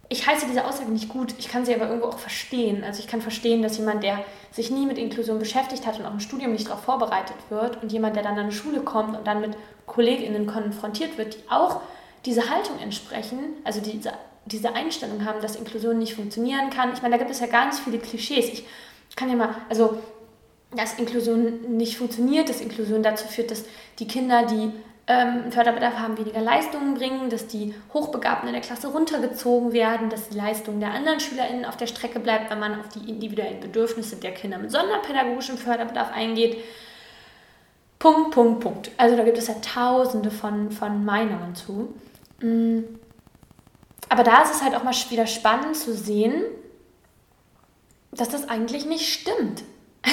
ich 0.10 0.25
heiße 0.25 0.46
diese 0.48 0.66
Aussage 0.66 0.92
nicht 0.92 1.10
gut, 1.10 1.34
ich 1.38 1.50
kann 1.50 1.66
sie 1.66 1.74
aber 1.74 1.88
irgendwo 1.88 2.08
auch 2.08 2.20
verstehen. 2.20 2.84
Also 2.84 3.00
ich 3.00 3.08
kann 3.08 3.22
verstehen, 3.22 3.62
dass 3.62 3.77
jemand, 3.77 4.04
der 4.04 4.24
sich 4.51 4.72
nie 4.72 4.86
mit 4.86 4.98
Inklusion 4.98 5.39
beschäftigt 5.39 5.86
hat 5.86 6.00
und 6.00 6.06
auch 6.06 6.13
im 6.13 6.20
Studium 6.20 6.54
nicht 6.54 6.68
darauf 6.68 6.84
vorbereitet 6.84 7.36
wird 7.50 7.82
und 7.82 7.92
jemand, 7.92 8.16
der 8.16 8.24
dann 8.24 8.34
an 8.34 8.39
eine 8.39 8.51
Schule 8.51 8.82
kommt 8.82 9.18
und 9.18 9.27
dann 9.27 9.42
mit 9.42 9.58
KollegInnen 9.86 10.48
konfrontiert 10.48 11.18
wird, 11.18 11.36
die 11.36 11.50
auch 11.50 11.82
diese 12.25 12.50
Haltung 12.50 12.80
entsprechen, 12.80 13.39
also 13.63 13.80
diese, 13.80 14.12
diese 14.46 14.74
Einstellung 14.74 15.25
haben, 15.25 15.42
dass 15.42 15.56
Inklusion 15.56 15.98
nicht 15.98 16.16
funktionieren 16.16 16.70
kann. 16.70 16.94
Ich 16.94 17.01
meine, 17.01 17.16
da 17.16 17.20
gibt 17.20 17.32
es 17.32 17.39
ja 17.39 17.48
ganz 17.48 17.80
viele 17.80 18.00
Klischees. 18.00 18.50
Ich 18.50 18.66
kann 19.16 19.30
ja 19.30 19.36
mal, 19.36 19.56
also 19.70 19.98
dass 20.76 21.00
Inklusion 21.00 21.78
nicht 21.78 21.98
funktioniert, 21.98 22.50
dass 22.50 22.62
Inklusion 22.62 23.04
dazu 23.04 23.28
führt, 23.28 23.52
dass 23.52 23.64
die 24.00 24.08
Kinder, 24.08 24.46
die 24.46 24.72
ähm, 25.08 25.52
Förderbedarf 25.52 25.98
haben, 25.98 26.18
weniger 26.18 26.42
Leistungen 26.42 26.96
bringen, 26.96 27.30
dass 27.30 27.48
die 27.48 27.74
Hochbegabten 27.94 28.50
in 28.50 28.54
der 28.54 28.62
Klasse 28.62 28.90
runtergezogen 28.90 29.72
werden, 29.72 30.10
dass 30.10 30.28
die 30.30 30.38
Leistung 30.38 30.82
der 30.82 30.92
anderen 30.92 31.22
SchülerInnen 31.22 31.64
auf 31.64 31.78
der 31.78 31.88
Strecke 31.88 32.20
bleibt, 32.20 32.52
wenn 32.52 32.60
man 32.60 32.80
auf 32.80 32.90
die 32.90 33.10
individuellen 33.10 33.62
Bedürfnisse 33.62 34.18
der 34.18 34.34
Kinder 34.34 34.58
mit 34.58 34.72
sonderpädagogischem 34.72 35.58
Förderbedarf 35.58 36.12
eingeht. 36.14 36.58
Punkt, 38.00 38.32
Punkt, 38.32 38.60
Punkt. 38.60 38.92
Also 38.98 39.16
da 39.16 39.24
gibt 39.24 39.38
es 39.38 39.48
ja 39.48 39.56
tausende 39.56 40.30
von, 40.30 40.72
von 40.72 41.06
Meinungen 41.06 41.56
zu. 41.56 41.94
Mm. 42.42 42.84
Aber 44.10 44.24
da 44.24 44.44
ist 44.44 44.56
es 44.56 44.62
halt 44.62 44.76
auch 44.76 44.84
mal 44.84 44.94
wieder 45.10 45.28
spannend 45.28 45.76
zu 45.76 45.94
sehen, 45.94 46.44
dass 48.12 48.30
das 48.30 48.48
eigentlich 48.48 48.86
nicht 48.86 49.12
stimmt. 49.12 49.64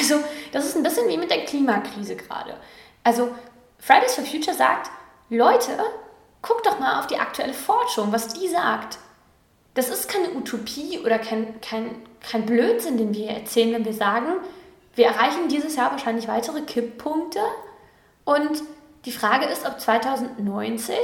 Also 0.05 0.23
das 0.53 0.67
ist 0.67 0.77
ein 0.77 0.83
bisschen 0.83 1.09
wie 1.09 1.17
mit 1.17 1.31
der 1.31 1.45
Klimakrise 1.45 2.17
gerade. 2.17 2.57
Also 3.03 3.31
Fridays 3.79 4.15
for 4.15 4.25
Future 4.25 4.57
sagt, 4.57 4.91
Leute, 5.31 5.73
guckt 6.43 6.67
doch 6.67 6.79
mal 6.79 7.01
auf 7.01 7.07
die 7.07 7.19
aktuelle 7.19 7.55
Forschung, 7.55 8.13
was 8.13 8.29
die 8.29 8.49
sagt. 8.49 8.99
Das 9.73 9.89
ist 9.89 10.09
keine 10.09 10.31
Utopie 10.35 10.99
oder 11.01 11.19
kein, 11.19 11.61
kein, 11.61 12.03
kein 12.21 12.47
Blödsinn, 12.47 12.99
den 12.99 13.15
wir 13.15 13.31
erzählen, 13.31 13.73
wenn 13.73 13.85
wir 13.85 13.95
sagen, 13.95 14.29
wir 14.95 15.07
erreichen 15.07 15.49
dieses 15.49 15.75
Jahr 15.75 15.91
wahrscheinlich 15.91 16.29
weitere 16.29 16.61
Kipppunkte. 16.61 17.41
Und 18.25 18.63
die 19.05 19.13
Frage 19.13 19.47
ist, 19.47 19.67
ob 19.67 19.81
2090 19.81 20.97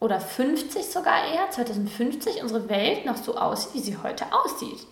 oder 0.00 0.20
50 0.20 0.86
sogar 0.86 1.26
eher, 1.32 1.50
2050 1.50 2.42
unsere 2.42 2.68
Welt 2.68 3.04
noch 3.04 3.16
so 3.16 3.36
aussieht, 3.36 3.74
wie 3.74 3.80
sie 3.80 3.98
heute 4.02 4.26
aussieht. 4.32 4.86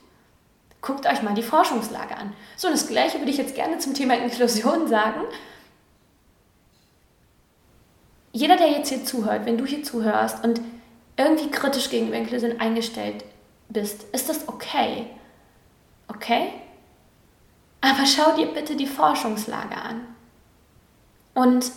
Guckt 0.82 1.06
euch 1.06 1.22
mal 1.22 1.34
die 1.34 1.42
Forschungslage 1.42 2.16
an. 2.16 2.32
So, 2.56 2.68
das 2.68 2.88
Gleiche 2.88 3.18
würde 3.18 3.30
ich 3.30 3.36
jetzt 3.36 3.54
gerne 3.54 3.78
zum 3.78 3.94
Thema 3.94 4.14
Inklusion 4.16 4.88
sagen. 4.88 5.20
Jeder, 8.32 8.56
der 8.56 8.70
jetzt 8.70 8.88
hier 8.88 9.04
zuhört, 9.04 9.44
wenn 9.44 9.58
du 9.58 9.66
hier 9.66 9.82
zuhörst 9.82 10.42
und 10.44 10.60
irgendwie 11.16 11.50
kritisch 11.50 11.90
gegenüber 11.90 12.16
Inklusion 12.16 12.60
eingestellt 12.60 13.24
bist, 13.68 14.04
ist 14.12 14.28
das 14.28 14.48
okay. 14.48 15.06
Okay? 16.08 16.52
Aber 17.80 18.06
schau 18.06 18.34
dir 18.36 18.46
bitte 18.46 18.76
die 18.76 18.86
Forschungslage 18.86 19.76
an. 19.76 20.06
Und 21.34 21.70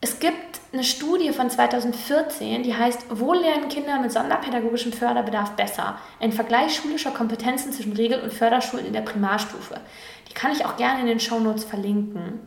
es 0.00 0.18
gibt 0.18 0.53
eine 0.74 0.84
Studie 0.84 1.32
von 1.32 1.48
2014, 1.48 2.64
die 2.64 2.74
heißt, 2.74 3.06
wo 3.10 3.32
lernen 3.32 3.68
Kinder 3.68 4.00
mit 4.00 4.12
sonderpädagogischem 4.12 4.92
Förderbedarf 4.92 5.52
besser? 5.52 5.98
Ein 6.20 6.32
Vergleich 6.32 6.74
schulischer 6.74 7.12
Kompetenzen 7.12 7.72
zwischen 7.72 7.92
Regel- 7.92 8.20
und 8.20 8.32
Förderschulen 8.32 8.84
in 8.84 8.92
der 8.92 9.02
Primarstufe. 9.02 9.80
Die 10.28 10.34
kann 10.34 10.52
ich 10.52 10.66
auch 10.66 10.76
gerne 10.76 11.00
in 11.00 11.06
den 11.06 11.20
Shownotes 11.20 11.64
verlinken. 11.64 12.40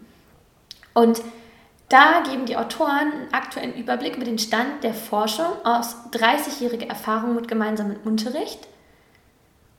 Und 0.94 1.22
da 1.88 2.22
geben 2.30 2.46
die 2.46 2.58
Autoren 2.58 3.12
einen 3.14 3.34
aktuellen 3.34 3.74
Überblick 3.74 4.18
über 4.18 4.26
den 4.26 4.40
Stand 4.40 4.84
der 4.84 4.94
Forschung 4.94 5.48
aus 5.64 5.96
30-jähriger 6.12 6.90
Erfahrung 6.90 7.34
mit 7.34 7.48
gemeinsamem 7.48 7.96
Unterricht. 8.04 8.68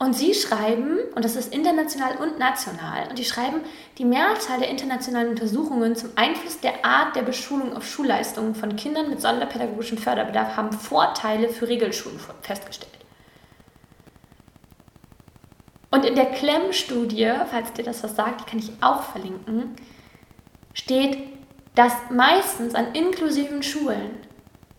Und 0.01 0.13
sie 0.13 0.33
schreiben, 0.33 0.97
und 1.13 1.25
das 1.25 1.35
ist 1.35 1.53
international 1.53 2.15
und 2.17 2.39
national, 2.39 3.09
und 3.09 3.19
die 3.19 3.25
schreiben, 3.25 3.59
die 3.97 4.05
Mehrzahl 4.05 4.59
der 4.59 4.69
internationalen 4.69 5.31
Untersuchungen 5.31 5.93
zum 5.97 6.11
Einfluss 6.15 6.61
der 6.61 6.85
Art 6.85 7.17
der 7.17 7.23
Beschulung 7.23 7.75
auf 7.75 7.85
Schulleistungen 7.85 8.55
von 8.55 8.77
Kindern 8.77 9.09
mit 9.09 9.21
sonderpädagogischem 9.21 9.97
Förderbedarf 9.97 10.55
haben 10.55 10.71
Vorteile 10.71 11.49
für 11.49 11.67
Regelschulen 11.67 12.17
festgestellt. 12.41 12.93
Und 15.91 16.05
in 16.05 16.15
der 16.15 16.27
Klemm-Studie, 16.27 17.33
falls 17.51 17.73
dir 17.73 17.83
das 17.83 18.01
was 18.01 18.15
sagt, 18.15 18.41
die 18.41 18.49
kann 18.49 18.59
ich 18.59 18.71
auch 18.79 19.03
verlinken, 19.03 19.75
steht, 20.73 21.17
dass 21.75 21.93
meistens 22.09 22.73
an 22.73 22.93
inklusiven 22.93 23.63
Schulen 23.63 24.11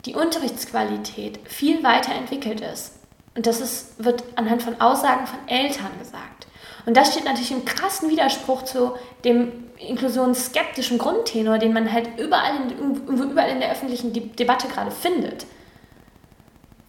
die 0.07 0.15
Unterrichtsqualität 0.15 1.41
viel 1.45 1.83
weiter 1.83 2.15
entwickelt 2.15 2.63
ist. 2.63 3.00
Und 3.35 3.47
das 3.47 3.61
ist, 3.61 4.05
wird 4.05 4.25
anhand 4.37 4.63
von 4.63 4.81
Aussagen 4.81 5.27
von 5.27 5.39
Eltern 5.47 5.91
gesagt. 5.99 6.47
Und 6.87 6.97
das 6.97 7.13
steht 7.13 7.25
natürlich 7.25 7.53
im 7.53 7.65
krassen 7.65 8.11
Widerspruch 8.11 8.63
zu 8.63 8.95
dem 9.25 9.71
inklusionsskeptischen 9.79 10.99
Grundtenor, 10.99 11.59
den 11.59 11.73
man 11.73 11.93
halt 11.93 12.19
überall 12.19 12.55
in, 12.57 13.07
überall 13.07 13.51
in 13.51 13.61
der 13.61 13.71
öffentlichen 13.71 14.13
De 14.13 14.27
Debatte 14.27 14.69
gerade 14.69 14.91
findet. 14.91 15.47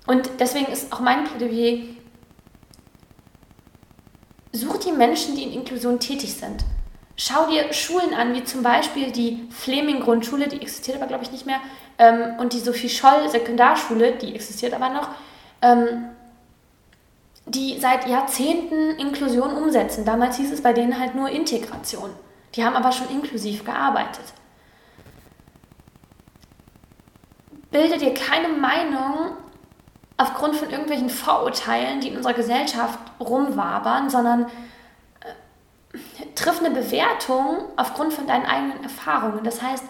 Und 0.08 0.30
deswegen 0.40 0.72
ist 0.72 0.92
auch 0.92 1.00
mein 1.00 1.24
Plädoyer, 1.26 1.84
such 4.52 4.78
die 4.80 4.92
Menschen, 4.92 5.36
die 5.36 5.44
in 5.44 5.54
Inklusion 5.54 6.00
tätig 6.00 6.34
sind. 6.34 6.66
Schau 7.16 7.48
dir 7.48 7.72
Schulen 7.72 8.14
an, 8.14 8.34
wie 8.34 8.44
zum 8.44 8.64
Beispiel 8.64 9.12
die 9.12 9.48
Fleming-Grundschule, 9.52 10.48
die 10.48 10.60
existiert 10.62 10.98
aber, 10.98 11.08
glaube 11.08 11.24
ich, 11.24 11.32
nicht 11.32 11.46
mehr, 11.46 11.60
ähm, 11.98 12.40
und 12.40 12.54
die 12.54 12.60
Sophie 12.60 12.90
Scholl-Sekundarschule, 12.90 14.14
die 14.14 14.34
existiert 14.34 14.74
aber 14.74 14.90
noch, 14.90 15.10
ähm, 15.62 16.06
die 17.54 17.80
seit 17.80 18.08
Jahrzehnten 18.08 18.92
Inklusion 18.92 19.54
umsetzen. 19.54 20.06
Damals 20.06 20.38
hieß 20.38 20.52
es 20.52 20.64
bei 20.64 20.72
denen 20.72 20.98
halt 20.98 21.16
nur 21.16 21.30
Integration. 21.30 22.12
Die 22.56 22.64
haben 22.64 22.76
aber 22.76 22.92
schon 22.92 23.10
inklusiv 23.10 23.66
gearbeitet. 23.66 24.24
Bilde 27.72 27.98
dir 27.98 28.14
keine 28.14 28.50
Meinung 28.50 29.32
aufgrund 30.18 30.56
von 30.56 30.70
irgendwelchen 30.70 31.10
Vorurteilen, 31.10 32.00
die 32.00 32.10
in 32.10 32.18
unserer 32.18 32.34
Gesellschaft 32.34 33.00
rumwabern, 33.20 34.10
sondern 34.10 34.48
triff 36.36 36.60
eine 36.60 36.72
Bewertung 36.72 37.66
aufgrund 37.76 38.14
von 38.14 38.28
deinen 38.28 38.46
eigenen 38.46 38.84
Erfahrungen. 38.84 39.44
Das 39.44 39.62
heißt, 39.62 39.84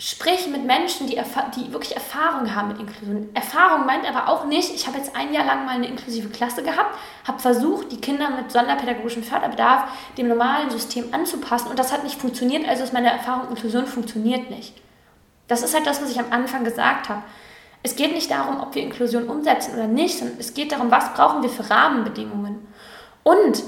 sprich 0.00 0.46
mit 0.46 0.64
Menschen, 0.64 1.06
die, 1.06 1.20
die 1.56 1.72
wirklich 1.72 1.94
Erfahrung 1.94 2.54
haben 2.54 2.68
mit 2.68 2.80
Inklusion. 2.80 3.28
Erfahrung 3.34 3.84
meint 3.84 4.08
aber 4.08 4.30
auch 4.30 4.46
nicht, 4.46 4.74
ich 4.74 4.86
habe 4.86 4.96
jetzt 4.96 5.14
ein 5.14 5.34
Jahr 5.34 5.44
lang 5.44 5.66
mal 5.66 5.74
eine 5.74 5.88
inklusive 5.88 6.30
Klasse 6.30 6.62
gehabt, 6.62 6.96
habe 7.28 7.38
versucht, 7.38 7.92
die 7.92 8.00
Kinder 8.00 8.30
mit 8.30 8.50
sonderpädagogischem 8.50 9.22
Förderbedarf 9.22 9.90
dem 10.16 10.28
normalen 10.28 10.70
System 10.70 11.12
anzupassen 11.12 11.68
und 11.68 11.78
das 11.78 11.92
hat 11.92 12.02
nicht 12.02 12.18
funktioniert, 12.18 12.66
also 12.66 12.82
ist 12.82 12.94
meine 12.94 13.12
Erfahrung, 13.12 13.50
Inklusion 13.50 13.86
funktioniert 13.86 14.48
nicht. 14.48 14.72
Das 15.48 15.62
ist 15.62 15.74
halt 15.74 15.86
das, 15.86 16.00
was 16.00 16.10
ich 16.10 16.18
am 16.18 16.32
Anfang 16.32 16.64
gesagt 16.64 17.10
habe. 17.10 17.22
Es 17.82 17.94
geht 17.94 18.14
nicht 18.14 18.30
darum, 18.30 18.60
ob 18.60 18.74
wir 18.74 18.82
Inklusion 18.82 19.28
umsetzen 19.28 19.74
oder 19.74 19.86
nicht, 19.86 20.18
sondern 20.18 20.38
es 20.38 20.54
geht 20.54 20.72
darum, 20.72 20.90
was 20.90 21.12
brauchen 21.12 21.42
wir 21.42 21.50
für 21.50 21.68
Rahmenbedingungen. 21.68 22.66
Und 23.22 23.62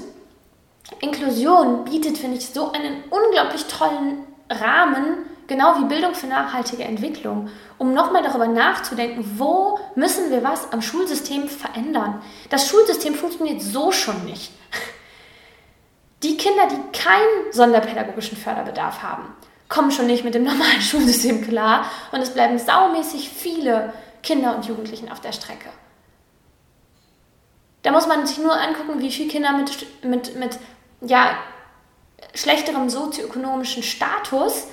Inklusion 0.99 1.83
bietet, 1.83 2.17
finde 2.17 2.37
ich, 2.37 2.49
so 2.49 2.71
einen 2.71 3.03
unglaublich 3.11 3.65
tollen 3.65 4.25
Rahmen, 4.49 5.25
genau 5.47 5.79
wie 5.79 5.85
Bildung 5.85 6.15
für 6.15 6.27
nachhaltige 6.27 6.83
Entwicklung, 6.83 7.49
um 7.77 7.93
nochmal 7.93 8.23
darüber 8.23 8.47
nachzudenken, 8.47 9.23
wo 9.37 9.79
müssen 9.95 10.31
wir 10.31 10.43
was 10.43 10.71
am 10.71 10.81
Schulsystem 10.81 11.47
verändern. 11.47 12.21
Das 12.49 12.67
Schulsystem 12.67 13.15
funktioniert 13.15 13.61
so 13.61 13.91
schon 13.91 14.25
nicht. 14.25 14.51
Die 16.23 16.37
Kinder, 16.37 16.67
die 16.67 16.97
keinen 16.97 17.51
sonderpädagogischen 17.51 18.37
Förderbedarf 18.37 19.03
haben, 19.03 19.25
kommen 19.67 19.91
schon 19.91 20.07
nicht 20.07 20.23
mit 20.23 20.35
dem 20.35 20.43
normalen 20.43 20.81
Schulsystem 20.81 21.45
klar 21.45 21.85
und 22.11 22.21
es 22.21 22.33
bleiben 22.33 22.57
saumäßig 22.57 23.29
viele 23.29 23.93
Kinder 24.21 24.55
und 24.55 24.65
Jugendlichen 24.65 25.11
auf 25.11 25.19
der 25.19 25.33
Strecke. 25.33 25.69
Da 27.81 27.91
muss 27.91 28.07
man 28.07 28.25
sich 28.25 28.37
nur 28.37 28.53
angucken, 28.53 29.01
wie 29.01 29.11
viele 29.11 29.29
Kinder 29.29 29.51
mit, 29.51 30.03
mit, 30.03 30.35
mit 30.37 30.57
ja, 31.01 31.37
schlechterem 32.33 32.89
sozioökonomischen 32.89 33.83
Status 33.83 34.67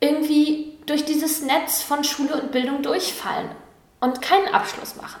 irgendwie 0.00 0.78
durch 0.86 1.04
dieses 1.04 1.42
Netz 1.42 1.82
von 1.82 2.02
Schule 2.04 2.40
und 2.40 2.52
Bildung 2.52 2.82
durchfallen 2.82 3.50
und 4.00 4.22
keinen 4.22 4.48
Abschluss 4.48 4.96
machen. 4.96 5.20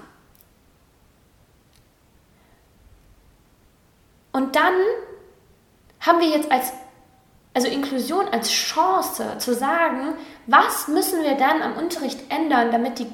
Und 4.32 4.56
dann 4.56 4.74
haben 6.00 6.20
wir 6.20 6.28
jetzt 6.28 6.50
als, 6.50 6.72
also 7.52 7.68
Inklusion 7.68 8.28
als 8.28 8.50
Chance 8.50 9.36
zu 9.38 9.54
sagen, 9.54 10.14
was 10.46 10.88
müssen 10.88 11.22
wir 11.22 11.34
dann 11.34 11.62
am 11.62 11.76
Unterricht 11.76 12.20
ändern, 12.30 12.70
damit 12.72 12.98
die 12.98 13.12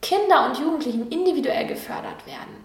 Kinder 0.00 0.46
und 0.46 0.58
Jugendlichen 0.58 1.10
individuell 1.10 1.66
gefördert 1.66 2.24
werden. 2.26 2.64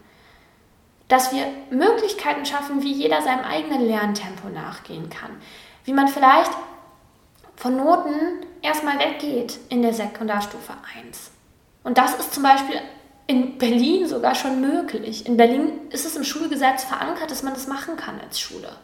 Dass 1.08 1.34
wir 1.34 1.47
Möglichkeiten 1.71 2.45
schaffen, 2.45 2.84
wie 2.84 2.93
jeder 2.93 3.21
seinem 3.21 3.43
eigenen 3.43 3.88
Lerntempo 3.88 4.49
nachgehen 4.49 5.10
kann. 5.10 5.32
Wie 5.84 5.93
man 5.93 6.08
vielleicht 6.08 6.52
von 7.56 7.78
Noten 7.78 8.46
erstmal 8.62 9.00
weggeht 9.00 9.60
in 9.70 9.82
der 9.82 9.94
Sekundarstufe 9.94 10.74
1. 10.98 11.32
Und 11.84 11.98
das 11.98 12.16
ist 12.16 12.34
zum 12.34 12.44
Beispiel 12.44 12.80
in 13.28 13.58
Berlin 13.58 14.08
sogar 14.08 14.36
schon 14.36 14.62
möglich. 14.62 15.26
In 15.26 15.38
Berlin 15.38 15.89
ist 15.89 16.06
es 16.06 16.16
im 16.16 16.24
Schulgesetz 16.24 16.84
verankert, 16.84 17.32
dass 17.32 17.44
man 17.44 17.54
das 17.54 17.68
machen 17.68 17.96
kann 17.96 18.20
als 18.20 18.39
Schule. 18.39 18.76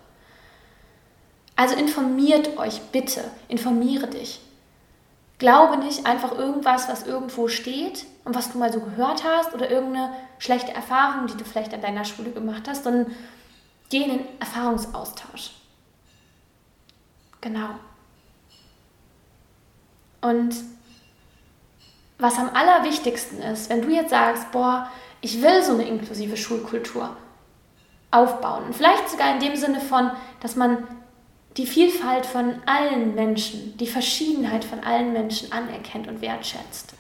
Also 1.55 1.75
informiert 1.75 2.57
euch 2.57 2.79
bitte, 2.91 3.21
informiere 3.49 4.07
dich. 4.07 4.39
Glaube 5.39 5.77
nicht 5.77 6.05
einfach 6.05 6.31
irgendwas, 6.37 6.87
was 6.87 7.05
irgendwo 7.05 7.47
steht 7.47 8.05
und 8.23 8.35
was 8.35 8.51
du 8.51 8.57
mal 8.57 8.71
so 8.71 8.79
gehört 8.79 9.23
hast 9.23 9.53
oder 9.53 9.69
irgendeine 9.69 10.13
schlechte 10.37 10.73
Erfahrung, 10.73 11.27
die 11.27 11.37
du 11.37 11.43
vielleicht 11.43 11.73
an 11.73 11.81
deiner 11.81 12.05
Schule 12.05 12.31
gemacht 12.31 12.63
hast, 12.67 12.85
sondern 12.85 13.13
geh 13.89 14.03
in 14.03 14.09
den 14.09 14.39
Erfahrungsaustausch. 14.39 15.51
Genau. 17.41 17.69
Und 20.21 20.55
was 22.17 22.37
am 22.37 22.49
allerwichtigsten 22.49 23.41
ist, 23.41 23.69
wenn 23.69 23.81
du 23.81 23.89
jetzt 23.89 24.09
sagst, 24.09 24.51
boah, 24.51 24.89
ich 25.21 25.41
will 25.41 25.63
so 25.63 25.73
eine 25.73 25.87
inklusive 25.87 26.37
Schulkultur 26.37 27.15
aufbauen. 28.11 28.65
Und 28.65 28.75
vielleicht 28.75 29.09
sogar 29.09 29.33
in 29.33 29.39
dem 29.39 29.55
Sinne 29.55 29.79
von, 29.79 30.11
dass 30.41 30.55
man 30.55 30.87
die 31.57 31.65
Vielfalt 31.65 32.25
von 32.25 32.55
allen 32.65 33.15
Menschen, 33.15 33.77
die 33.77 33.87
Verschiedenheit 33.87 34.63
von 34.63 34.81
allen 34.81 35.13
Menschen 35.13 35.51
anerkennt 35.51 36.07
und 36.07 36.21
wertschätzt. 36.21 36.93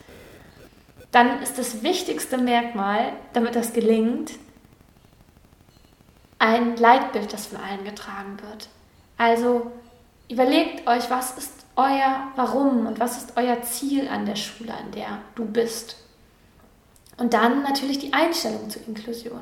Dann 1.11 1.41
ist 1.41 1.57
das 1.57 1.81
wichtigste 1.81 2.37
Merkmal, 2.37 3.13
damit 3.33 3.55
das 3.55 3.73
gelingt, 3.73 4.33
ein 6.37 6.77
Leitbild, 6.77 7.33
das 7.33 7.47
von 7.47 7.59
allen 7.59 7.83
getragen 7.83 8.37
wird. 8.41 8.69
Also 9.17 9.71
überlegt 10.29 10.87
euch, 10.87 11.09
was 11.09 11.37
ist 11.37 11.58
euer 11.79 12.27
Warum 12.35 12.85
und 12.85 12.99
was 12.99 13.17
ist 13.17 13.33
euer 13.37 13.61
Ziel 13.61 14.09
an 14.09 14.25
der 14.25 14.35
Schule, 14.35 14.73
an 14.73 14.91
der 14.91 15.19
du 15.35 15.45
bist. 15.45 15.95
Und 17.17 17.33
dann 17.33 17.63
natürlich 17.63 17.99
die 17.99 18.13
Einstellung 18.13 18.69
zur 18.69 18.85
Inklusion. 18.85 19.41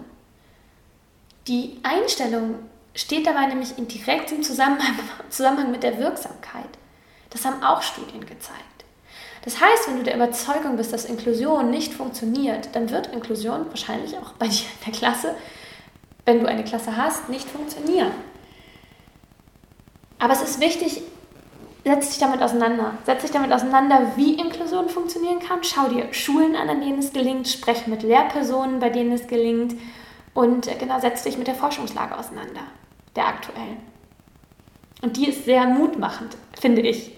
Die 1.47 1.79
Einstellung 1.83 2.55
steht 2.93 3.25
dabei 3.25 3.47
nämlich 3.47 3.77
in 3.77 3.87
direktem 3.87 4.43
Zusammenhang, 4.43 4.97
Zusammenhang 5.29 5.71
mit 5.71 5.83
der 5.83 5.97
Wirksamkeit. 5.97 6.69
Das 7.31 7.43
haben 7.43 7.63
auch 7.63 7.81
Studien 7.81 8.21
gezeigt. 8.21 8.63
Das 9.43 9.59
heißt, 9.59 9.87
wenn 9.87 9.97
du 9.97 10.03
der 10.03 10.15
Überzeugung 10.15 10.77
bist, 10.77 10.93
dass 10.93 11.05
Inklusion 11.05 11.69
nicht 11.69 11.93
funktioniert, 11.93 12.69
dann 12.73 12.89
wird 12.89 13.07
Inklusion 13.07 13.67
wahrscheinlich 13.69 14.15
auch 14.17 14.33
bei 14.33 14.47
dir 14.47 14.65
in 14.65 14.85
der 14.85 14.93
Klasse, 14.93 15.35
wenn 16.25 16.39
du 16.39 16.47
eine 16.47 16.63
Klasse 16.63 16.97
hast, 16.97 17.29
nicht 17.29 17.49
funktionieren. 17.49 18.11
Aber 20.19 20.33
es 20.33 20.41
ist 20.41 20.59
wichtig, 20.59 21.03
setz 21.87 22.09
dich 22.09 22.19
damit 22.19 22.41
auseinander. 22.41 22.93
Setz 23.05 23.21
dich 23.21 23.31
damit 23.31 23.51
auseinander, 23.51 24.13
wie 24.15 24.35
Inklusion 24.35 24.89
funktionieren 24.89 25.39
kann. 25.39 25.63
Schau 25.63 25.87
dir 25.87 26.13
Schulen 26.13 26.55
an, 26.55 26.69
an 26.69 26.81
denen 26.81 26.99
es 26.99 27.13
gelingt. 27.13 27.47
Sprech 27.47 27.87
mit 27.87 28.03
Lehrpersonen, 28.03 28.79
bei 28.79 28.89
denen 28.89 29.11
es 29.13 29.27
gelingt. 29.27 29.75
Und 30.33 30.67
äh, 30.67 30.75
genau, 30.75 30.99
setz 30.99 31.23
dich 31.23 31.37
mit 31.37 31.47
der 31.47 31.55
Forschungslage 31.55 32.17
auseinander, 32.17 32.61
der 33.15 33.27
aktuellen. 33.27 33.77
Und 35.01 35.17
die 35.17 35.29
ist 35.29 35.45
sehr 35.45 35.65
mutmachend, 35.65 36.35
finde 36.59 36.81
ich. 36.81 37.13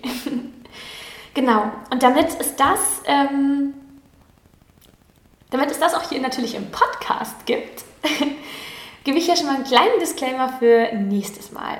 genau. 1.33 1.71
Und 1.89 2.03
damit 2.03 2.33
ist 2.35 2.59
das, 2.59 3.01
ähm, 3.05 3.73
damit 5.49 5.71
es 5.71 5.79
das 5.79 5.95
auch 5.95 6.09
hier 6.09 6.21
natürlich 6.21 6.55
im 6.55 6.69
Podcast 6.71 7.45
gibt, 7.45 7.83
gebe 9.03 9.17
ich 9.17 9.25
hier 9.25 9.35
schon 9.35 9.47
mal 9.47 9.55
einen 9.55 9.63
kleinen 9.63 9.99
Disclaimer 9.99 10.49
für 10.59 10.93
nächstes 10.93 11.51
Mal. 11.51 11.79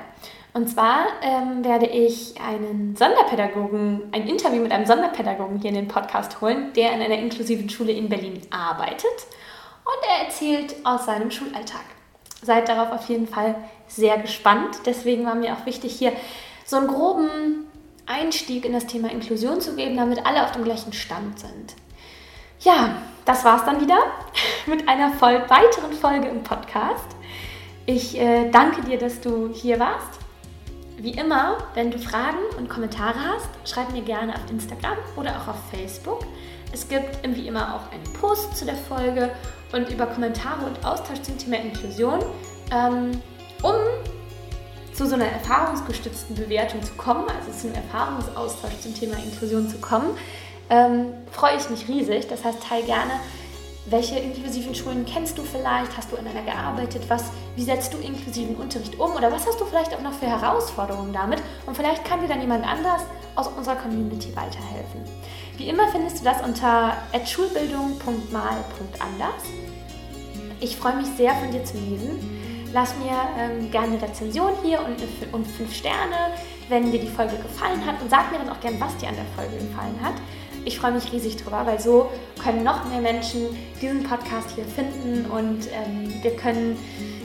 Und 0.54 0.68
zwar 0.68 1.06
ähm, 1.22 1.64
werde 1.64 1.86
ich 1.86 2.36
einen 2.42 2.96
Sonderpädagogen, 2.96 4.10
ein 4.12 4.28
Interview 4.28 4.64
mit 4.64 4.72
einem 4.72 4.86
Sonderpädagogen 4.86 5.60
hier 5.60 5.70
in 5.70 5.76
den 5.76 5.88
Podcast 5.88 6.42
holen, 6.42 6.74
der 6.74 6.94
in 6.94 7.02
einer 7.02 7.20
inklusiven 7.20 7.70
Schule 7.70 7.92
in 7.92 8.10
Berlin 8.10 8.42
arbeitet 8.50 9.28
und 9.86 10.10
er 10.10 10.26
erzählt 10.26 10.76
aus 10.84 11.06
seinem 11.06 11.30
Schulalltag. 11.30 11.84
Seid 12.42 12.68
darauf 12.68 12.92
auf 12.92 13.10
jeden 13.10 13.28
Fall 13.28 13.56
sehr 13.88 14.18
gespannt. 14.18 14.78
Deswegen 14.86 15.26
war 15.26 15.36
mir 15.36 15.54
auch 15.54 15.66
wichtig, 15.66 15.94
hier 15.94 16.14
so 16.66 16.78
einen 16.78 16.88
groben 16.88 17.68
Einstieg 18.06 18.66
in 18.66 18.74
das 18.74 18.88
Thema 18.88 19.12
Inklusion 19.12 19.62
zu 19.62 19.76
geben, 19.76 19.98
damit 19.98 20.26
alle 20.26 20.44
auf 20.44 20.52
dem 20.52 20.64
gleichen 20.64 20.94
Stand 20.94 21.40
sind. 21.40 21.76
Ja, 22.62 22.96
das 23.26 23.46
war's 23.46 23.66
dann 23.66 23.82
wieder 23.82 24.00
mit 24.66 24.88
einer 24.88 25.12
voll 25.12 25.42
weiteren 25.48 25.94
Folge 25.94 26.28
im 26.28 26.44
Podcast. 26.44 27.16
Ich 27.86 28.20
äh, 28.20 28.50
danke 28.50 28.82
dir, 28.82 28.98
dass 28.98 29.22
du 29.22 29.50
hier 29.54 29.80
warst. 29.80 30.20
Wie 31.02 31.12
immer, 31.12 31.60
wenn 31.76 31.92
du 31.92 31.98
Fragen 31.98 32.40
und 32.58 32.68
Kommentare 32.68 33.16
hast, 33.18 33.48
schreib 33.64 33.94
mir 33.94 34.02
gerne 34.02 34.36
auf 34.36 34.42
Instagram 34.50 34.98
oder 35.16 35.32
auch 35.32 35.48
auf 35.48 35.56
Facebook. 35.72 36.26
Es 36.74 36.90
gibt 36.90 37.24
wie 37.24 37.48
immer 37.48 37.74
auch 37.74 37.94
einen 37.94 38.04
Post 38.20 38.58
zu 38.58 38.66
der 38.66 38.76
Folge 38.76 39.32
und 39.72 39.90
über 39.90 40.08
Kommentare 40.08 40.66
und 40.66 40.86
Austausch 40.86 41.22
zum 41.22 41.38
Thema 41.38 41.56
Inklusion. 41.56 42.20
Ähm, 42.74 43.12
um 43.62 43.76
zu 44.94 45.08
so 45.08 45.16
einer 45.16 45.28
erfahrungsgestützten 45.28 46.36
Bewertung 46.36 46.84
zu 46.84 46.92
kommen, 46.96 47.24
also 47.30 47.58
zum 47.58 47.74
Erfahrungsaustausch 47.74 48.80
zum 48.82 48.94
Thema 48.94 49.16
Inklusion 49.24 49.70
zu 49.70 49.78
kommen, 49.78 50.18
ähm, 50.70 51.14
freue 51.32 51.56
ich 51.56 51.70
mich 51.70 51.88
riesig. 51.88 52.28
Das 52.28 52.44
heißt, 52.44 52.62
teile 52.62 52.84
gerne 52.84 53.12
welche 53.86 54.20
inklusiven 54.20 54.76
Schulen 54.76 55.06
kennst 55.06 55.38
du 55.38 55.44
vielleicht? 55.44 55.96
Hast 55.98 56.12
du 56.12 56.16
in 56.16 56.28
einer 56.28 56.44
gearbeitet? 56.44 57.04
Was, 57.08 57.26
wie 57.56 57.64
setzt 57.64 57.94
du 57.94 57.98
inklusiven 57.98 58.56
Unterricht 58.56 59.00
um? 59.00 59.16
Oder 59.16 59.32
was 59.32 59.48
hast 59.48 59.60
du 59.60 59.66
vielleicht 59.66 59.96
auch 59.96 60.02
noch 60.02 60.14
für 60.14 60.28
Herausforderungen 60.28 61.14
damit? 61.14 61.42
Und 61.66 61.76
vielleicht 61.76 62.06
kann 62.06 62.22
dir 62.22 62.28
dann 62.28 62.42
jemand 62.42 62.68
anders 62.68 63.02
aus 63.36 63.48
unserer 63.48 63.78
Community 63.78 64.36
weiterhelfen. 64.36 65.02
Wie 65.58 65.70
immer 65.70 65.88
findest 65.90 66.20
du 66.20 66.26
das 66.26 66.42
unter 66.42 66.98
schulbildung.mal.anders. 67.26 69.44
Ich 70.60 70.76
freue 70.76 70.98
mich 70.98 71.08
sehr, 71.18 71.34
von 71.36 71.52
dir 71.52 71.64
zu 71.64 71.78
lesen. 71.78 72.20
Lass 72.72 72.96
mir 72.98 73.18
ähm, 73.38 73.72
gerne 73.72 73.94
eine 73.94 74.02
Rezension 74.02 74.52
hier 74.64 74.82
und, 74.82 74.98
und 75.34 75.48
fünf 75.48 75.74
Sterne, 75.74 76.34
wenn 76.68 76.92
dir 76.92 77.00
die 77.00 77.08
Folge 77.08 77.38
gefallen 77.38 77.84
hat. 77.86 78.00
Und 78.02 78.12
sag 78.12 78.32
mir 78.32 78.38
dann 78.38 78.50
auch 78.50 78.60
gerne, 78.60 78.80
was 78.80 78.96
dir 78.98 79.10
an 79.10 79.16
der 79.16 79.26
Folge 79.36 79.58
gefallen 79.58 80.00
hat. 80.04 80.14
Ich 80.70 80.78
freue 80.78 80.92
mich 80.92 81.12
riesig 81.12 81.36
drüber, 81.38 81.66
weil 81.66 81.80
so 81.80 82.12
können 82.44 82.64
noch 82.64 82.88
mehr 82.88 83.02
Menschen 83.02 83.58
diesen 83.82 84.04
Podcast 84.04 84.52
hier 84.54 84.66
finden 84.66 85.26
und 85.26 85.68
ähm, 85.74 86.14
wir 86.22 86.36
können 86.36 86.78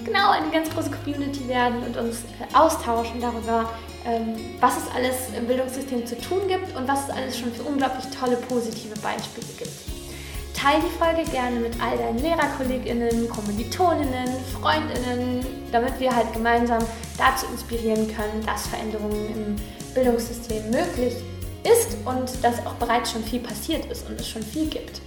genau 0.02 0.30
eine 0.30 0.50
ganz 0.50 0.70
große 0.70 0.90
Community 0.90 1.46
werden 1.46 1.82
und 1.86 1.94
uns 1.94 2.22
äh, 2.40 2.56
austauschen 2.56 3.20
darüber, 3.20 3.68
ähm, 4.06 4.34
was 4.60 4.78
es 4.78 4.84
alles 4.96 5.16
im 5.36 5.46
Bildungssystem 5.46 6.06
zu 6.06 6.18
tun 6.22 6.48
gibt 6.48 6.74
und 6.74 6.88
was 6.88 7.04
es 7.04 7.10
alles 7.10 7.38
schon 7.38 7.52
für 7.52 7.64
unglaublich 7.64 8.06
tolle 8.18 8.36
positive 8.36 8.98
Beispiele 9.00 9.46
gibt. 9.58 10.56
Teil 10.56 10.80
die 10.80 10.98
Folge 10.98 11.30
gerne 11.30 11.60
mit 11.60 11.74
all 11.82 11.98
deinen 11.98 12.20
LehrerkollegInnen, 12.20 13.28
Kommilitoninnen, 13.28 14.28
FreundInnen, 14.58 15.44
damit 15.70 16.00
wir 16.00 16.16
halt 16.16 16.32
gemeinsam 16.32 16.82
dazu 17.18 17.44
inspirieren 17.52 18.06
können, 18.06 18.42
dass 18.46 18.68
Veränderungen 18.68 19.28
im 19.34 19.56
Bildungssystem 19.94 20.70
möglich 20.70 21.12
sind 21.12 21.33
ist 21.64 21.96
und 22.04 22.44
dass 22.44 22.64
auch 22.66 22.74
bereits 22.74 23.12
schon 23.12 23.24
viel 23.24 23.40
passiert 23.40 23.86
ist 23.86 24.08
und 24.08 24.20
es 24.20 24.28
schon 24.28 24.42
viel 24.42 24.66
gibt. 24.66 25.00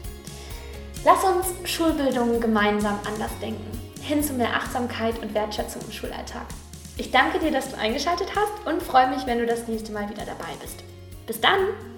Lass 1.06 1.24
uns 1.24 1.70
Schulbildung 1.70 2.40
gemeinsam 2.40 3.00
anders 3.06 3.32
denken, 3.42 3.72
hin 4.02 4.24
zu 4.24 4.34
mehr 4.34 4.54
Achtsamkeit 4.56 5.20
und 5.22 5.34
Wertschätzung 5.34 5.82
im 5.86 5.92
Schulalltag. 5.92 6.46
Ich 6.98 7.12
danke 7.12 7.40
dir, 7.40 7.52
dass 7.52 7.70
du 7.70 7.78
eingeschaltet 7.78 8.30
hast 8.36 8.66
und 8.66 8.82
freue 8.82 9.10
mich, 9.10 9.26
wenn 9.26 9.38
du 9.38 9.46
das 9.46 9.68
nächste 9.68 9.92
Mal 9.92 10.10
wieder 10.10 10.26
dabei 10.26 10.54
bist. 10.62 10.84
Bis 11.28 11.40
dann! 11.40 11.97